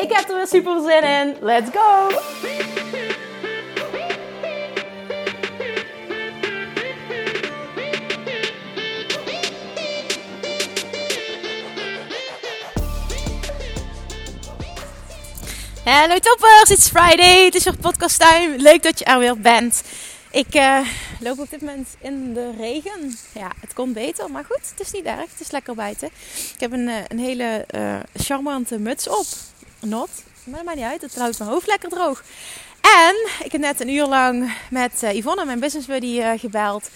Ik 0.00 0.12
heb 0.12 0.28
er 0.28 0.36
weer 0.36 0.46
super 0.46 0.80
zin 0.80 1.02
in. 1.02 1.36
Let's 1.40 1.70
go! 1.72 2.08
Hallo 15.84 16.18
toppers, 16.18 16.70
it's 16.70 16.88
Friday. 16.88 17.44
Het 17.44 17.54
is 17.54 17.64
weer 17.64 17.76
podcast 17.76 18.20
time. 18.20 18.58
Leuk 18.58 18.82
dat 18.82 18.98
je 18.98 19.04
er 19.04 19.18
weer 19.18 19.38
bent. 19.38 19.82
Ik 20.30 20.54
uh, 20.54 20.78
loop 21.20 21.38
op 21.38 21.50
dit 21.50 21.60
moment 21.60 21.88
in 22.00 22.34
de 22.34 22.50
regen. 22.58 23.18
Ja, 23.34 23.52
het 23.60 23.72
komt 23.72 23.92
beter, 23.92 24.30
maar 24.30 24.44
goed, 24.44 24.70
het 24.70 24.80
is 24.80 24.90
niet 24.90 25.04
erg. 25.04 25.30
Het 25.30 25.40
is 25.40 25.50
lekker 25.50 25.74
buiten. 25.74 26.08
Ik 26.54 26.60
heb 26.60 26.72
een, 26.72 26.88
uh, 26.88 26.94
een 27.08 27.18
hele 27.18 27.64
uh, 27.74 27.96
charmante 28.14 28.78
muts 28.78 29.08
op. 29.08 29.26
Not, 29.80 30.10
maar 30.44 30.64
dat 30.64 30.74
niet 30.74 30.84
uit. 30.84 31.02
Het 31.02 31.14
houdt 31.14 31.38
mijn 31.38 31.50
hoofd 31.50 31.66
lekker 31.66 31.88
droog. 31.88 32.22
En 32.80 33.44
ik 33.44 33.52
heb 33.52 33.60
net 33.60 33.80
een 33.80 33.88
uur 33.88 34.06
lang 34.06 34.56
met 34.70 35.00
Yvonne, 35.00 35.44
mijn 35.44 35.60
business 35.60 35.86
buddy, 35.86 36.38
gebeld. 36.38 36.90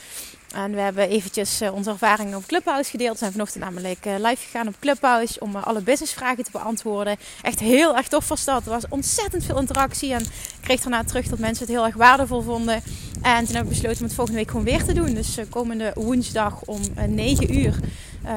En 0.54 0.74
we 0.74 0.80
hebben 0.80 1.08
eventjes 1.08 1.62
uh, 1.62 1.74
onze 1.74 1.91
ervaringen 1.91 2.36
op 2.36 2.46
Clubhouse 2.46 2.91
gedeeld. 2.91 3.12
We 3.12 3.18
zijn 3.18 3.32
vanochtend 3.32 3.64
namelijk 3.64 4.04
live 4.04 4.42
gegaan 4.42 4.68
op 4.68 4.74
Clubhouse 4.80 5.41
om 5.41 5.56
alle 5.56 5.80
businessvragen 5.80 6.44
te 6.44 6.50
beantwoorden. 6.50 7.16
Echt 7.42 7.60
heel 7.60 7.96
erg 7.96 8.08
tof 8.08 8.28
was 8.28 8.44
dat. 8.44 8.64
Er 8.64 8.70
was 8.70 8.88
ontzettend 8.88 9.44
veel 9.44 9.60
interactie 9.60 10.12
en 10.12 10.20
ik 10.20 10.28
kreeg 10.60 10.80
daarna 10.80 11.04
terug 11.04 11.26
dat 11.28 11.38
mensen 11.38 11.66
het 11.66 11.74
heel 11.74 11.84
erg 11.84 11.94
waardevol 11.94 12.42
vonden. 12.42 12.82
En 13.22 13.44
toen 13.44 13.54
hebben 13.54 13.72
we 13.72 13.80
besloten 13.80 13.98
om 13.98 14.04
het 14.04 14.14
volgende 14.14 14.41
week 14.41 14.50
gewoon 14.50 14.64
weer 14.64 14.84
te 14.84 14.92
doen. 14.92 15.14
Dus 15.14 15.38
komende 15.50 15.91
woensdag 15.94 16.60
om 16.64 16.80
9 17.06 17.58
uur 17.58 17.78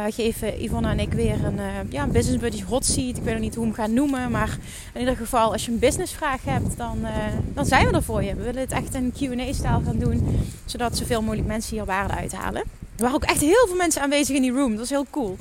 geven 0.09 0.63
Yvonne 0.63 0.89
en 0.89 0.99
ik 0.99 1.13
weer 1.13 1.45
een, 1.45 1.59
ja, 1.89 2.03
een 2.03 2.11
business 2.11 2.41
buddy 2.41 2.63
hot 2.63 2.85
seat. 2.85 3.17
Ik 3.17 3.23
weet 3.23 3.33
nog 3.33 3.43
niet 3.43 3.55
hoe 3.55 3.63
we 3.63 3.69
hem 3.69 3.79
gaan 3.79 3.93
noemen, 3.93 4.31
maar 4.31 4.57
in 4.93 4.99
ieder 4.99 5.15
geval 5.15 5.51
als 5.51 5.65
je 5.65 5.71
een 5.71 5.79
businessvraag 5.79 6.43
hebt, 6.43 6.77
dan, 6.77 7.05
dan 7.53 7.65
zijn 7.65 7.87
we 7.87 7.93
er 7.93 8.03
voor 8.03 8.23
je. 8.23 8.35
We 8.35 8.43
willen 8.43 8.61
het 8.61 8.71
echt 8.71 8.93
een 8.93 9.11
Q&A-stijl 9.11 9.81
gaan 9.85 9.99
doen, 9.99 10.47
zodat 10.65 10.97
zoveel 10.97 11.21
mogelijk 11.21 11.47
mensen 11.47 11.75
hier 11.75 11.85
waarde 11.85 12.13
uithalen. 12.13 12.61
Er 12.95 13.03
waren 13.03 13.15
ook 13.15 13.23
echt 13.23 13.41
heel 13.41 13.67
veel 13.67 13.75
mensen 13.75 14.01
aanwezig 14.01 14.35
in 14.35 14.41
die 14.41 14.51
room. 14.51 14.69
Dat 14.69 14.79
was 14.79 14.89
heel 14.89 15.07
cool. 15.09 15.37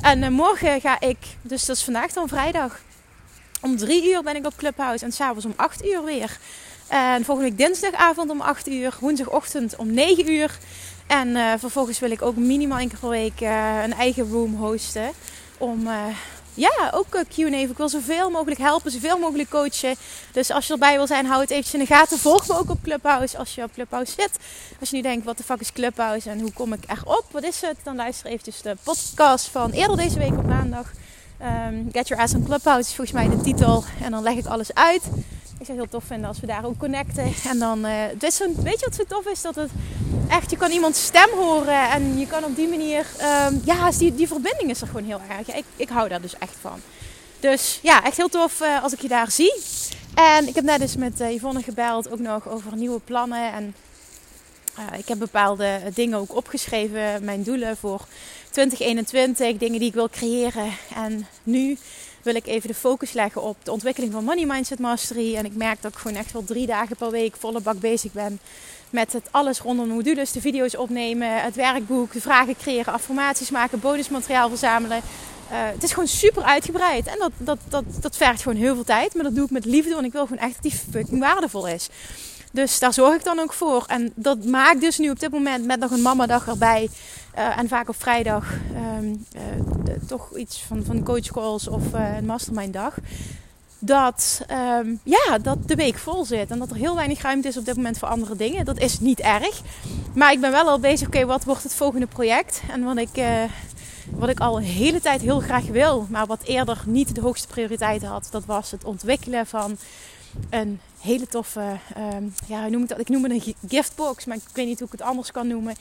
En 0.00 0.22
uh, 0.22 0.28
morgen 0.28 0.80
ga 0.80 1.00
ik, 1.00 1.18
dus 1.42 1.64
dat 1.64 1.76
is 1.76 1.82
vandaag 1.84 2.12
dan 2.12 2.28
vrijdag. 2.28 2.80
Om 3.60 3.76
drie 3.76 4.10
uur 4.10 4.22
ben 4.22 4.36
ik 4.36 4.46
op 4.46 4.56
Clubhouse 4.56 5.04
en 5.04 5.12
s'avonds 5.12 5.44
om 5.44 5.52
acht 5.56 5.84
uur 5.84 6.04
weer. 6.04 6.38
En 6.88 7.24
volgende 7.24 7.50
week 7.50 7.58
dinsdagavond 7.58 8.30
om 8.30 8.40
8 8.40 8.68
uur, 8.68 8.96
woensdagochtend 9.00 9.76
om 9.76 9.94
9 9.94 10.30
uur. 10.30 10.58
En 11.06 11.28
uh, 11.28 11.52
vervolgens 11.58 11.98
wil 11.98 12.10
ik 12.10 12.22
ook 12.22 12.36
minimaal 12.36 12.78
één 12.78 12.88
keer 12.88 13.08
week 13.08 13.40
uh, 13.40 13.82
een 13.82 13.94
eigen 13.94 14.30
room 14.30 14.54
hosten. 14.54 15.10
Om 15.58 15.88
ja, 16.56 16.90
ook 16.92 17.14
eh, 17.14 17.20
Q&A. 17.34 17.56
Ik 17.56 17.76
wil 17.76 17.88
zoveel 17.88 18.30
mogelijk 18.30 18.60
helpen, 18.60 18.90
zoveel 18.90 19.18
mogelijk 19.18 19.50
coachen. 19.50 19.94
Dus 20.32 20.50
als 20.50 20.66
je 20.66 20.72
erbij 20.72 20.96
wil 20.96 21.06
zijn, 21.06 21.26
hou 21.26 21.40
het 21.40 21.50
eventjes 21.50 21.74
in 21.74 21.80
de 21.80 21.86
gaten. 21.86 22.18
Volg 22.18 22.48
me 22.48 22.58
ook 22.58 22.70
op 22.70 22.82
Clubhouse 22.82 23.38
als 23.38 23.54
je 23.54 23.62
op 23.62 23.72
Clubhouse 23.72 24.12
zit. 24.12 24.38
Als 24.80 24.90
je 24.90 24.96
nu 24.96 25.02
denkt, 25.02 25.24
wat 25.24 25.36
de 25.36 25.44
fuck 25.44 25.60
is 25.60 25.72
Clubhouse 25.72 26.30
en 26.30 26.40
hoe 26.40 26.52
kom 26.52 26.72
ik 26.72 26.84
erop? 26.86 27.24
Wat 27.30 27.42
is 27.42 27.60
het? 27.60 27.76
Dan 27.82 27.96
luister 27.96 28.26
eventjes 28.26 28.62
de 28.62 28.76
podcast 28.82 29.48
van 29.48 29.70
eerder 29.70 29.96
deze 29.96 30.18
week 30.18 30.36
op 30.36 30.46
maandag. 30.46 30.92
Um, 31.42 31.88
Get 31.92 32.08
Your 32.08 32.22
Ass 32.22 32.34
on 32.34 32.44
Clubhouse 32.44 32.88
is 32.88 32.94
volgens 32.94 33.16
mij 33.16 33.28
de 33.28 33.42
titel. 33.42 33.84
En 34.02 34.10
dan 34.10 34.22
leg 34.22 34.34
ik 34.34 34.46
alles 34.46 34.74
uit. 34.74 35.02
Ik 35.58 35.66
zou 35.66 35.78
het 35.78 35.90
heel 35.90 36.00
tof 36.00 36.04
vinden 36.04 36.28
als 36.28 36.40
we 36.40 36.46
daar 36.46 36.64
ook 36.64 36.78
connecten. 36.78 37.32
En 37.48 37.58
dan, 37.58 37.86
dus 38.18 38.38
weet 38.38 38.80
je 38.80 38.86
wat 38.86 38.94
zo 38.94 39.04
tof 39.08 39.26
is? 39.26 39.42
Dat 39.42 39.54
het 39.54 39.70
echt, 40.28 40.50
je 40.50 40.56
kan 40.56 40.70
iemands 40.70 41.04
stem 41.04 41.28
horen. 41.34 41.90
En 41.90 42.18
je 42.18 42.26
kan 42.26 42.44
op 42.44 42.56
die 42.56 42.68
manier, 42.68 43.06
um, 43.48 43.62
ja, 43.64 43.90
die, 43.90 44.14
die 44.14 44.26
verbinding 44.26 44.70
is 44.70 44.80
er 44.80 44.86
gewoon 44.86 45.04
heel 45.04 45.20
erg. 45.28 45.56
Ik, 45.56 45.64
ik 45.76 45.88
hou 45.88 46.08
daar 46.08 46.20
dus 46.20 46.38
echt 46.38 46.56
van. 46.60 46.80
Dus 47.40 47.78
ja, 47.82 48.04
echt 48.04 48.16
heel 48.16 48.28
tof 48.28 48.60
uh, 48.60 48.82
als 48.82 48.92
ik 48.92 49.00
je 49.00 49.08
daar 49.08 49.30
zie. 49.30 49.54
En 50.14 50.48
ik 50.48 50.54
heb 50.54 50.64
net 50.64 50.80
eens 50.80 50.96
met 50.96 51.20
uh, 51.20 51.34
Yvonne 51.34 51.62
gebeld, 51.62 52.10
ook 52.10 52.18
nog 52.18 52.48
over 52.48 52.76
nieuwe 52.76 53.00
plannen. 53.00 53.52
En 53.52 53.74
ik 54.98 55.08
heb 55.08 55.18
bepaalde 55.18 55.80
dingen 55.94 56.18
ook 56.18 56.36
opgeschreven, 56.36 57.24
mijn 57.24 57.42
doelen 57.42 57.76
voor 57.76 58.06
2021, 58.50 59.56
dingen 59.56 59.78
die 59.78 59.88
ik 59.88 59.94
wil 59.94 60.08
creëren. 60.08 60.72
En 60.94 61.26
nu 61.42 61.78
wil 62.22 62.34
ik 62.34 62.46
even 62.46 62.68
de 62.68 62.74
focus 62.74 63.12
leggen 63.12 63.42
op 63.42 63.56
de 63.62 63.72
ontwikkeling 63.72 64.12
van 64.12 64.24
Money 64.24 64.46
Mindset 64.46 64.78
Mastery. 64.78 65.36
En 65.36 65.44
ik 65.44 65.54
merk 65.54 65.82
dat 65.82 65.92
ik 65.92 65.98
gewoon 65.98 66.16
echt 66.16 66.32
wel 66.32 66.44
drie 66.44 66.66
dagen 66.66 66.96
per 66.96 67.10
week 67.10 67.36
volle 67.36 67.60
bak 67.60 67.80
bezig 67.80 68.12
ben 68.12 68.40
met 68.90 69.12
het 69.12 69.28
alles 69.30 69.60
rondom 69.60 69.88
de 69.88 69.94
modules, 69.94 70.32
de 70.32 70.40
video's 70.40 70.76
opnemen, 70.76 71.42
het 71.42 71.54
werkboek, 71.54 72.12
de 72.12 72.20
vragen 72.20 72.56
creëren, 72.56 72.92
affirmaties 72.92 73.50
maken, 73.50 73.80
bonusmateriaal 73.80 74.48
verzamelen. 74.48 75.00
Uh, 75.52 75.52
het 75.52 75.82
is 75.82 75.92
gewoon 75.92 76.08
super 76.08 76.42
uitgebreid. 76.42 77.06
En 77.06 77.18
dat, 77.18 77.30
dat, 77.36 77.58
dat, 77.68 77.84
dat 78.00 78.16
vergt 78.16 78.42
gewoon 78.42 78.58
heel 78.58 78.74
veel 78.74 78.84
tijd. 78.84 79.14
Maar 79.14 79.24
dat 79.24 79.34
doe 79.34 79.44
ik 79.44 79.50
met 79.50 79.64
liefde, 79.64 79.94
want 79.94 80.06
ik 80.06 80.12
wil 80.12 80.26
gewoon 80.26 80.42
echt 80.42 80.52
dat 80.52 80.62
die 80.62 80.80
fucking 80.90 81.20
waardevol 81.20 81.68
is. 81.68 81.88
Dus 82.52 82.78
daar 82.78 82.92
zorg 82.92 83.14
ik 83.14 83.24
dan 83.24 83.38
ook 83.38 83.52
voor. 83.52 83.84
En 83.86 84.12
dat 84.14 84.44
maakt 84.44 84.80
dus 84.80 84.98
nu 84.98 85.10
op 85.10 85.20
dit 85.20 85.30
moment 85.30 85.64
met 85.64 85.80
nog 85.80 85.90
een 85.90 86.02
mamadag 86.02 86.48
erbij. 86.48 86.88
Uh, 87.38 87.58
en 87.58 87.68
vaak 87.68 87.88
op 87.88 87.96
vrijdag 87.98 88.52
uh, 88.74 89.12
de, 89.84 89.98
toch 90.06 90.36
iets 90.36 90.62
van, 90.66 90.84
van 90.84 91.04
coachcalls 91.04 91.68
of 91.68 91.92
een 91.92 92.26
mastermind 92.26 92.72
dag. 92.72 92.94
Dat, 93.78 94.40
um, 94.50 95.00
ja, 95.02 95.38
dat 95.38 95.68
de 95.68 95.74
week 95.74 95.98
vol 95.98 96.24
zit. 96.24 96.50
En 96.50 96.58
dat 96.58 96.70
er 96.70 96.76
heel 96.76 96.94
weinig 96.94 97.22
ruimte 97.22 97.48
is 97.48 97.56
op 97.56 97.64
dit 97.64 97.76
moment 97.76 97.98
voor 97.98 98.08
andere 98.08 98.36
dingen. 98.36 98.64
Dat 98.64 98.78
is 98.78 99.00
niet 99.00 99.20
erg. 99.20 99.60
Maar 100.14 100.32
ik 100.32 100.40
ben 100.40 100.50
wel 100.50 100.68
al 100.68 100.78
bezig. 100.78 101.06
Oké, 101.06 101.26
wat 101.26 101.44
wordt 101.44 101.62
het 101.62 101.74
volgende 101.74 102.06
project? 102.06 102.62
En 102.70 102.84
wat 102.84 102.96
ik, 102.96 103.24
wat 104.10 104.28
ik 104.28 104.40
al 104.40 104.56
een 104.56 104.64
hele 104.64 105.00
tijd 105.00 105.20
heel 105.20 105.40
graag 105.40 105.66
wil. 105.66 106.06
Maar 106.10 106.26
wat 106.26 106.42
eerder 106.42 106.82
niet 106.86 107.14
de 107.14 107.20
hoogste 107.20 107.46
prioriteit 107.46 108.04
had. 108.04 108.28
Dat 108.30 108.44
was 108.44 108.70
het 108.70 108.84
ontwikkelen 108.84 109.46
van 109.46 109.76
een 110.50 110.80
hele 111.00 111.26
toffe, 111.26 111.78
um, 112.14 112.34
ja, 112.46 112.68
noem 112.68 112.80
het 112.80 112.88
dat? 112.88 113.00
Ik 113.00 113.08
noem 113.08 113.24
het 113.24 113.32
een 113.32 113.54
giftbox, 113.68 114.24
maar 114.24 114.36
ik 114.36 114.42
weet 114.52 114.66
niet 114.66 114.78
hoe 114.78 114.86
ik 114.86 114.98
het 114.98 115.08
anders 115.08 115.30
kan 115.30 115.46
noemen. 115.46 115.74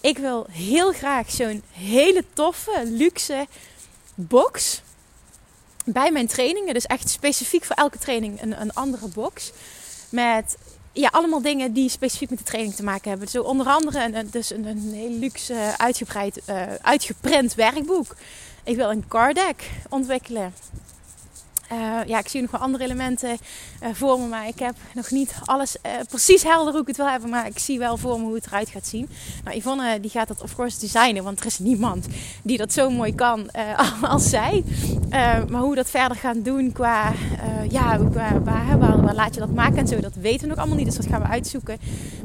Ik 0.00 0.18
wil 0.18 0.46
heel 0.50 0.92
graag 0.92 1.30
zo'n 1.30 1.62
hele 1.72 2.24
toffe, 2.32 2.82
luxe 2.84 3.46
box 4.14 4.82
bij 5.92 6.12
mijn 6.12 6.26
trainingen. 6.26 6.74
Dus 6.74 6.86
echt 6.86 7.08
specifiek 7.08 7.64
voor 7.64 7.76
elke 7.76 7.98
training 7.98 8.42
een, 8.42 8.60
een 8.60 8.74
andere 8.74 9.08
box. 9.08 9.52
Met 10.08 10.56
ja, 10.92 11.08
allemaal 11.12 11.42
dingen 11.42 11.72
die 11.72 11.88
specifiek 11.88 12.30
met 12.30 12.38
de 12.38 12.44
training 12.44 12.74
te 12.74 12.82
maken 12.82 13.10
hebben. 13.10 13.28
Zo 13.28 13.42
onder 13.42 13.66
andere 13.66 14.04
een, 14.04 14.30
dus 14.30 14.52
een, 14.52 14.66
een 14.66 14.92
heel 14.94 15.10
luxe, 15.10 15.74
uitgebreid, 15.76 16.40
uh, 16.50 16.62
uitgeprint 16.82 17.54
werkboek. 17.54 18.16
Ik 18.64 18.76
wil 18.76 18.90
een 18.90 19.08
card 19.08 19.34
deck 19.34 19.70
ontwikkelen. 19.88 20.54
Uh, 21.72 21.98
ja, 22.06 22.18
ik 22.18 22.28
zie 22.28 22.40
nog 22.40 22.50
wel 22.50 22.60
andere 22.60 22.84
elementen 22.84 23.28
uh, 23.30 23.88
voor 23.92 24.20
me, 24.20 24.26
maar 24.26 24.48
ik 24.48 24.58
heb 24.58 24.74
nog 24.94 25.10
niet 25.10 25.34
alles 25.44 25.76
uh, 25.86 25.92
precies 26.08 26.42
helder 26.42 26.72
hoe 26.72 26.80
ik 26.80 26.86
het 26.86 26.96
wil 26.96 27.08
hebben. 27.08 27.30
Maar 27.30 27.46
ik 27.46 27.58
zie 27.58 27.78
wel 27.78 27.96
voor 27.96 28.18
me 28.18 28.24
hoe 28.24 28.34
het 28.34 28.46
eruit 28.46 28.68
gaat 28.68 28.86
zien. 28.86 29.08
Nou, 29.44 29.56
Yvonne 29.56 30.00
die 30.00 30.10
gaat 30.10 30.28
dat 30.28 30.42
of 30.42 30.54
course 30.54 30.80
designen, 30.80 31.24
want 31.24 31.40
er 31.40 31.46
is 31.46 31.58
niemand 31.58 32.06
die 32.42 32.56
dat 32.56 32.72
zo 32.72 32.90
mooi 32.90 33.14
kan 33.14 33.50
als 34.02 34.28
zij. 34.28 34.64
maar 35.48 35.60
hoe 35.60 35.70
we 35.70 35.76
dat 35.76 35.90
verder 35.90 36.16
gaan 36.16 36.42
doen 36.42 36.72
qua, 36.72 37.12
ja, 37.68 37.96
qua 37.96 38.40
waar, 38.40 38.78
waar, 38.78 39.02
waar, 39.02 39.14
laat 39.14 39.34
je 39.34 39.40
dat 39.40 39.54
maken 39.54 39.78
en 39.78 39.86
zo, 39.86 40.00
dat 40.00 40.14
weten 40.14 40.40
we 40.40 40.46
nog 40.46 40.58
allemaal 40.58 40.76
niet. 40.76 40.86
Dus 40.86 40.96
dat 40.96 41.06
gaan 41.06 41.22
we 41.22 41.28
uitzoeken. 41.28 41.78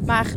Maar 0.06 0.28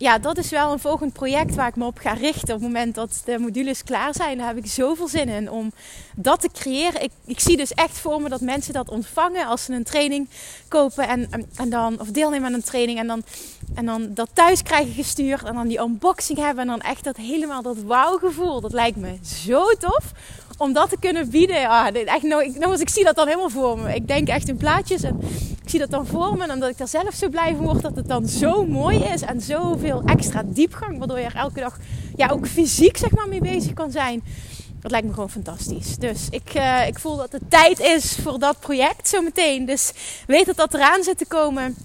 ja, 0.00 0.18
dat 0.18 0.38
is 0.38 0.50
wel 0.50 0.72
een 0.72 0.78
volgend 0.78 1.12
project 1.12 1.54
waar 1.54 1.68
ik 1.68 1.76
me 1.76 1.84
op 1.84 1.98
ga 1.98 2.12
richten. 2.12 2.54
Op 2.54 2.60
het 2.60 2.72
moment 2.72 2.94
dat 2.94 3.22
de 3.24 3.38
modules 3.38 3.82
klaar 3.82 4.14
zijn, 4.14 4.38
daar 4.38 4.46
heb 4.46 4.56
ik 4.56 4.66
zoveel 4.66 5.08
zin 5.08 5.28
in 5.28 5.50
om 5.50 5.72
dat 6.16 6.40
te 6.40 6.48
creëren. 6.52 7.02
Ik, 7.02 7.10
ik 7.24 7.40
zie 7.40 7.56
dus 7.56 7.72
echt 7.72 7.98
voor 7.98 8.22
me 8.22 8.28
dat 8.28 8.40
mensen 8.40 8.72
dat 8.72 8.88
ontvangen 8.88 9.46
als 9.46 9.64
ze 9.64 9.72
een 9.72 9.84
training 9.84 10.28
kopen 10.68 11.08
en, 11.08 11.28
en, 11.54 11.70
dan, 11.70 12.00
of 12.00 12.08
deelnemen 12.08 12.46
aan 12.46 12.54
een 12.54 12.62
training 12.62 12.98
en 12.98 13.06
dan, 13.06 13.22
en 13.74 13.86
dan 13.86 14.14
dat 14.14 14.28
thuis 14.32 14.62
krijgen 14.62 14.92
gestuurd 14.92 15.42
en 15.42 15.54
dan 15.54 15.68
die 15.68 15.80
unboxing 15.80 16.38
hebben 16.38 16.62
en 16.62 16.70
dan 16.70 16.80
echt 16.80 17.04
dat 17.04 17.16
helemaal 17.16 17.62
dat 17.62 17.82
wauw 17.82 18.18
gevoel. 18.18 18.60
Dat 18.60 18.72
lijkt 18.72 18.96
me 18.96 19.18
zo 19.22 19.64
tof 19.78 20.12
om 20.56 20.72
dat 20.72 20.90
te 20.90 20.98
kunnen 21.00 21.30
bieden. 21.30 21.68
Ah, 21.68 21.94
echt, 21.94 22.22
nou, 22.22 22.44
ik, 22.44 22.58
nou, 22.58 22.80
ik 22.80 22.88
zie 22.88 23.04
dat 23.04 23.16
dan 23.16 23.26
helemaal 23.26 23.50
voor 23.50 23.78
me. 23.78 23.94
Ik 23.94 24.08
denk 24.08 24.28
echt 24.28 24.48
in 24.48 24.56
plaatjes 24.56 25.02
en 25.02 25.20
zie 25.70 25.78
dat 25.78 25.90
dan 25.90 26.06
voor 26.06 26.36
me. 26.36 26.52
Omdat 26.52 26.70
ik 26.70 26.78
daar 26.78 26.88
zelf 26.88 27.14
zo 27.14 27.28
blij 27.28 27.54
van 27.54 27.64
word 27.64 27.82
dat 27.82 27.96
het 27.96 28.08
dan 28.08 28.28
zo 28.28 28.66
mooi 28.66 28.98
is 28.98 29.22
en 29.22 29.40
zoveel 29.40 30.02
extra 30.04 30.42
diepgang. 30.46 30.98
Waardoor 30.98 31.18
je 31.18 31.24
er 31.24 31.36
elke 31.36 31.60
dag 31.60 31.78
ja, 32.16 32.28
ook 32.28 32.46
fysiek 32.46 32.96
zeg 32.96 33.10
maar, 33.10 33.28
mee 33.28 33.40
bezig 33.40 33.72
kan 33.72 33.90
zijn. 33.90 34.22
dat 34.80 34.90
lijkt 34.90 35.06
me 35.06 35.12
gewoon 35.12 35.30
fantastisch. 35.30 35.96
Dus 35.96 36.26
ik, 36.30 36.54
uh, 36.54 36.86
ik 36.86 36.98
voel 36.98 37.16
dat 37.16 37.32
het 37.32 37.42
tijd 37.48 37.80
is 37.80 38.18
voor 38.22 38.38
dat 38.38 38.60
project 38.60 39.08
zometeen. 39.08 39.64
Dus 39.64 39.92
weet 40.26 40.46
dat 40.46 40.56
dat 40.56 40.74
eraan 40.74 41.02
zit 41.02 41.18
te 41.18 41.26
komen. 41.26 41.76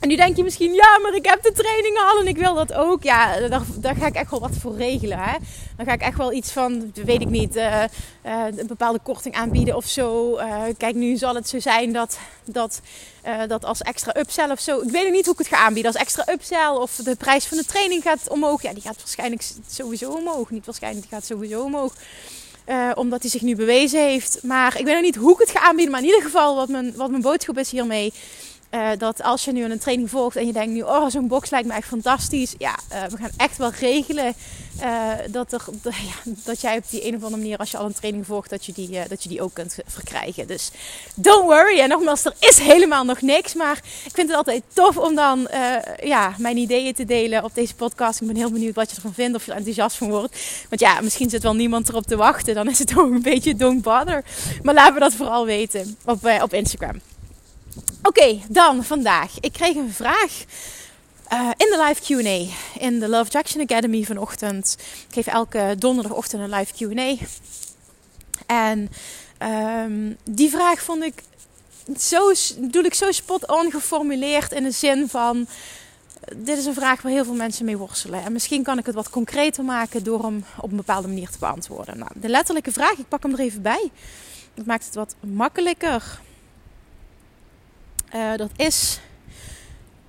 En 0.00 0.08
nu 0.08 0.16
denk 0.16 0.36
je 0.36 0.42
misschien, 0.42 0.74
ja, 0.74 0.98
maar 1.02 1.14
ik 1.14 1.26
heb 1.26 1.42
de 1.42 1.52
trainingen 1.52 2.02
al 2.02 2.20
en 2.20 2.26
ik 2.26 2.36
wil 2.36 2.54
dat 2.54 2.72
ook. 2.72 3.02
Ja, 3.02 3.48
daar, 3.80 3.96
ga 3.96 4.06
ik 4.06 4.14
echt 4.14 4.30
wel 4.30 4.40
wat 4.40 4.56
voor 4.60 4.76
regelen. 4.76 5.18
Hè? 5.18 5.36
Dan 5.76 5.86
ga 5.86 5.92
ik 5.92 6.00
echt 6.00 6.16
wel 6.16 6.32
iets 6.32 6.50
van, 6.50 6.92
weet 6.94 7.20
ik 7.20 7.28
niet, 7.28 7.56
uh, 7.56 7.82
uh, 8.26 8.44
een 8.56 8.66
bepaalde 8.66 8.98
korting 9.02 9.34
aanbieden 9.34 9.76
of 9.76 9.86
zo. 9.86 10.38
Uh, 10.38 10.62
kijk, 10.76 10.94
nu 10.94 11.16
zal 11.16 11.34
het 11.34 11.48
zo 11.48 11.60
zijn 11.60 11.92
dat, 11.92 12.18
dat, 12.44 12.80
dat 13.48 13.64
als 13.64 13.82
extra 13.82 14.16
upsell 14.16 14.50
of 14.50 14.60
zo. 14.60 14.80
Ik 14.80 14.90
weet 14.90 15.12
niet 15.12 15.24
hoe 15.24 15.34
ik 15.34 15.38
het 15.38 15.48
ga 15.48 15.56
aanbieden. 15.56 15.92
Als 15.92 16.00
extra 16.00 16.32
upsell 16.32 16.68
of 16.68 16.94
de 16.94 17.16
prijs 17.16 17.46
van 17.46 17.56
de 17.56 17.64
training 17.64 18.02
gaat 18.02 18.28
omhoog. 18.28 18.62
Ja, 18.62 18.72
die 18.72 18.82
gaat 18.82 18.96
waarschijnlijk 18.96 19.42
sowieso 19.68 20.10
omhoog. 20.10 20.50
Niet 20.50 20.66
waarschijnlijk, 20.66 21.08
die 21.08 21.18
gaat 21.18 21.26
sowieso 21.26 21.62
omhoog. 21.62 21.92
omdat 22.94 23.22
hij 23.22 23.30
zich 23.30 23.42
nu 23.42 23.56
bewezen 23.56 24.00
heeft. 24.00 24.42
Maar 24.42 24.78
ik 24.78 24.84
weet 24.84 24.94
nog 24.94 25.02
niet 25.02 25.16
hoe 25.16 25.32
ik 25.32 25.38
het 25.38 25.50
ga 25.50 25.60
aanbieden. 25.60 25.92
Maar 25.92 26.00
in 26.00 26.06
ieder 26.06 26.22
geval, 26.22 26.56
wat 26.56 26.68
mijn, 26.68 26.96
wat 26.96 27.10
mijn 27.10 27.22
boodschap 27.22 27.58
is 27.58 27.70
hiermee 27.70 28.12
uh, 28.70 28.88
dat 28.98 29.22
als 29.22 29.44
je 29.44 29.52
nu 29.52 29.64
een 29.64 29.78
training 29.78 30.10
volgt 30.10 30.36
en 30.36 30.46
je 30.46 30.52
denkt 30.52 30.72
nu, 30.72 30.82
oh 30.82 31.08
zo'n 31.08 31.28
box 31.28 31.50
lijkt 31.50 31.68
me 31.68 31.74
echt 31.74 31.88
fantastisch. 31.88 32.54
Ja, 32.58 32.78
uh, 32.92 33.04
we 33.04 33.16
gaan 33.16 33.30
echt 33.36 33.56
wel 33.56 33.70
regelen 33.70 34.34
uh, 34.82 35.10
dat, 35.30 35.52
er, 35.52 35.64
ja, 35.82 36.32
dat 36.44 36.60
jij 36.60 36.76
op 36.76 36.84
die 36.90 37.06
een 37.06 37.16
of 37.16 37.22
andere 37.22 37.42
manier, 37.42 37.58
als 37.58 37.70
je 37.70 37.76
al 37.76 37.86
een 37.86 37.92
training 37.92 38.26
volgt, 38.26 38.50
dat 38.50 38.66
je 38.66 38.72
die, 38.72 39.08
dat 39.08 39.22
je 39.22 39.28
die 39.28 39.42
ook 39.42 39.54
kunt 39.54 39.78
verkrijgen. 39.86 40.46
Dus 40.46 40.70
don't 41.14 41.44
worry. 41.44 41.78
En 41.78 41.88
nogmaals, 41.88 42.24
er 42.24 42.34
is 42.38 42.58
helemaal 42.58 43.04
nog 43.04 43.20
niks. 43.20 43.54
Maar 43.54 43.76
ik 44.04 44.14
vind 44.14 44.28
het 44.28 44.36
altijd 44.36 44.62
tof 44.72 44.96
om 44.96 45.14
dan 45.14 45.48
ja, 46.02 46.34
mijn 46.38 46.56
ideeën 46.56 46.94
te 46.94 47.04
delen 47.04 47.44
op 47.44 47.54
deze 47.54 47.74
podcast. 47.74 48.20
Ik 48.20 48.26
ben 48.26 48.36
heel 48.36 48.50
benieuwd 48.50 48.74
wat 48.74 48.90
je 48.90 48.96
ervan 48.96 49.14
vindt, 49.14 49.36
of 49.36 49.44
je 49.44 49.50
er 49.50 49.56
enthousiast 49.56 49.96
van 49.96 50.08
wordt. 50.08 50.38
Want 50.68 50.80
ja, 50.80 51.00
misschien 51.00 51.30
zit 51.30 51.42
wel 51.42 51.54
niemand 51.54 51.88
erop 51.88 52.06
te 52.06 52.16
wachten. 52.16 52.54
Dan 52.54 52.68
is 52.68 52.78
het 52.78 52.96
ook 52.98 53.10
een 53.10 53.22
beetje 53.22 53.56
don't 53.56 53.82
bother. 53.82 54.24
Maar 54.62 54.74
laten 54.74 54.94
we 54.94 55.00
dat 55.00 55.14
vooral 55.14 55.44
weten 55.44 55.96
op, 56.04 56.40
op 56.42 56.52
Instagram. 56.52 57.00
Oké, 58.02 58.40
dan 58.48 58.84
vandaag. 58.84 59.40
Ik 59.40 59.52
kreeg 59.52 59.76
een 59.76 59.92
vraag 59.92 60.44
uh, 61.32 61.50
in 61.56 61.66
de 61.70 61.84
live 61.86 62.02
QA 62.02 62.54
in 62.80 62.98
de 63.00 63.08
Love 63.08 63.30
Jackson 63.30 63.60
Academy 63.60 64.04
vanochtend. 64.04 64.76
Ik 65.08 65.14
geef 65.14 65.26
elke 65.26 65.74
donderdagochtend 65.78 66.42
een 66.42 66.58
live 66.58 66.72
QA. 66.74 67.26
En 68.46 68.90
um, 69.82 70.16
die 70.24 70.50
vraag 70.50 70.82
vond 70.82 71.02
ik 71.02 71.22
zo, 71.98 72.32
doe 72.58 72.84
ik 72.84 72.94
zo 72.94 73.12
spot 73.12 73.48
on 73.48 73.70
geformuleerd 73.70 74.52
in 74.52 74.62
de 74.62 74.70
zin 74.70 75.08
van. 75.08 75.46
Dit 76.36 76.58
is 76.58 76.64
een 76.64 76.74
vraag 76.74 77.02
waar 77.02 77.12
heel 77.12 77.24
veel 77.24 77.34
mensen 77.34 77.64
mee 77.64 77.76
worstelen. 77.76 78.24
En 78.24 78.32
misschien 78.32 78.62
kan 78.62 78.78
ik 78.78 78.86
het 78.86 78.94
wat 78.94 79.10
concreter 79.10 79.64
maken 79.64 80.04
door 80.04 80.22
hem 80.22 80.44
op 80.60 80.70
een 80.70 80.76
bepaalde 80.76 81.08
manier 81.08 81.30
te 81.30 81.38
beantwoorden. 81.38 81.98
Nou, 81.98 82.10
de 82.14 82.28
letterlijke 82.28 82.72
vraag, 82.72 82.98
ik 82.98 83.08
pak 83.08 83.22
hem 83.22 83.32
er 83.32 83.38
even 83.38 83.62
bij. 83.62 83.90
Het 84.54 84.66
maakt 84.66 84.84
het 84.84 84.94
wat 84.94 85.14
makkelijker. 85.20 86.20
Uh, 88.14 88.36
dat 88.36 88.50
is: 88.56 89.00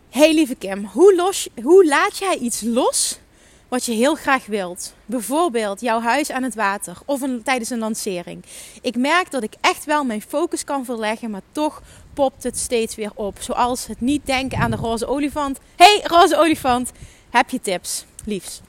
Hey 0.09 0.33
lieve 0.33 0.55
Kim, 0.55 0.85
hoe, 0.85 1.15
los, 1.15 1.47
hoe 1.63 1.85
laat 1.85 2.17
jij 2.17 2.37
iets 2.37 2.61
los 2.61 3.19
wat 3.67 3.85
je 3.85 3.93
heel 3.93 4.15
graag 4.15 4.45
wilt? 4.45 4.93
Bijvoorbeeld 5.05 5.81
jouw 5.81 6.01
huis 6.01 6.31
aan 6.31 6.43
het 6.43 6.55
water 6.55 6.97
of 7.05 7.21
een, 7.21 7.43
tijdens 7.43 7.69
een 7.69 7.79
lancering. 7.79 8.43
Ik 8.81 8.95
merk 8.95 9.31
dat 9.31 9.43
ik 9.43 9.53
echt 9.61 9.85
wel 9.85 10.03
mijn 10.03 10.21
focus 10.21 10.63
kan 10.63 10.85
verleggen, 10.85 11.31
maar 11.31 11.41
toch 11.51 11.81
popt 12.13 12.43
het 12.43 12.57
steeds 12.57 12.95
weer 12.95 13.11
op. 13.15 13.37
Zoals 13.41 13.87
het 13.87 14.01
niet 14.01 14.25
denken 14.25 14.57
aan 14.57 14.71
de 14.71 14.77
roze 14.77 15.07
olifant. 15.07 15.59
Hey, 15.75 16.01
roze 16.03 16.37
olifant, 16.37 16.91
heb 17.29 17.49
je 17.49 17.59
tips? 17.59 18.05
Liefs. 18.25 18.61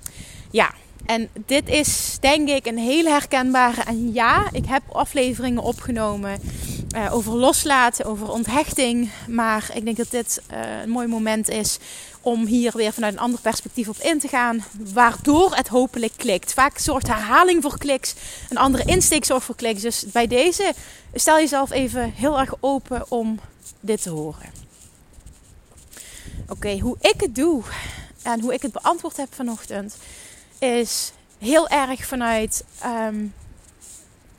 Ja, 0.50 0.74
en 1.06 1.28
dit 1.46 1.68
is 1.68 2.16
denk 2.20 2.48
ik 2.48 2.66
een 2.66 2.78
hele 2.78 3.10
herkenbare. 3.10 3.82
En 3.82 4.12
ja, 4.12 4.48
ik 4.52 4.64
heb 4.66 4.82
afleveringen 4.92 5.62
opgenomen 5.62 6.40
uh, 6.98 7.14
over 7.14 7.32
loslaten, 7.32 8.04
over 8.04 8.30
onthechting. 8.32 9.10
Maar 9.28 9.70
ik 9.74 9.84
denk 9.84 9.96
dat 9.96 10.10
dit 10.10 10.42
uh, 10.52 10.82
een 10.82 10.90
mooi 10.90 11.06
moment 11.06 11.48
is 11.48 11.78
om 12.20 12.46
hier 12.46 12.72
weer 12.76 12.92
vanuit 12.92 13.12
een 13.12 13.18
ander 13.18 13.40
perspectief 13.40 13.88
op 13.88 13.96
in 13.98 14.18
te 14.18 14.28
gaan. 14.28 14.64
Waardoor 14.92 15.54
het 15.54 15.68
hopelijk 15.68 16.12
klikt. 16.16 16.52
Vaak 16.52 16.78
zorgt 16.78 17.06
herhaling 17.06 17.62
voor 17.62 17.78
kliks. 17.78 18.14
Een 18.48 18.56
andere 18.56 18.84
insteek 18.84 19.24
zorgt 19.24 19.44
voor 19.44 19.56
kliks. 19.56 19.82
Dus 19.82 20.04
bij 20.12 20.26
deze 20.26 20.72
stel 21.14 21.36
jezelf 21.36 21.70
even 21.70 22.12
heel 22.12 22.38
erg 22.38 22.54
open 22.60 23.10
om 23.10 23.40
dit 23.80 24.02
te 24.02 24.10
horen. 24.10 24.50
Oké, 26.48 26.78
hoe 26.78 26.96
ik 27.00 27.20
het 27.20 27.34
doe 27.34 27.62
en 28.22 28.40
hoe 28.40 28.54
ik 28.54 28.62
het 28.62 28.72
beantwoord 28.72 29.16
heb 29.16 29.34
vanochtend 29.34 29.96
is 30.58 31.12
heel 31.38 31.68
erg 31.68 32.06
vanuit. 32.06 32.64
Um, 32.84 33.34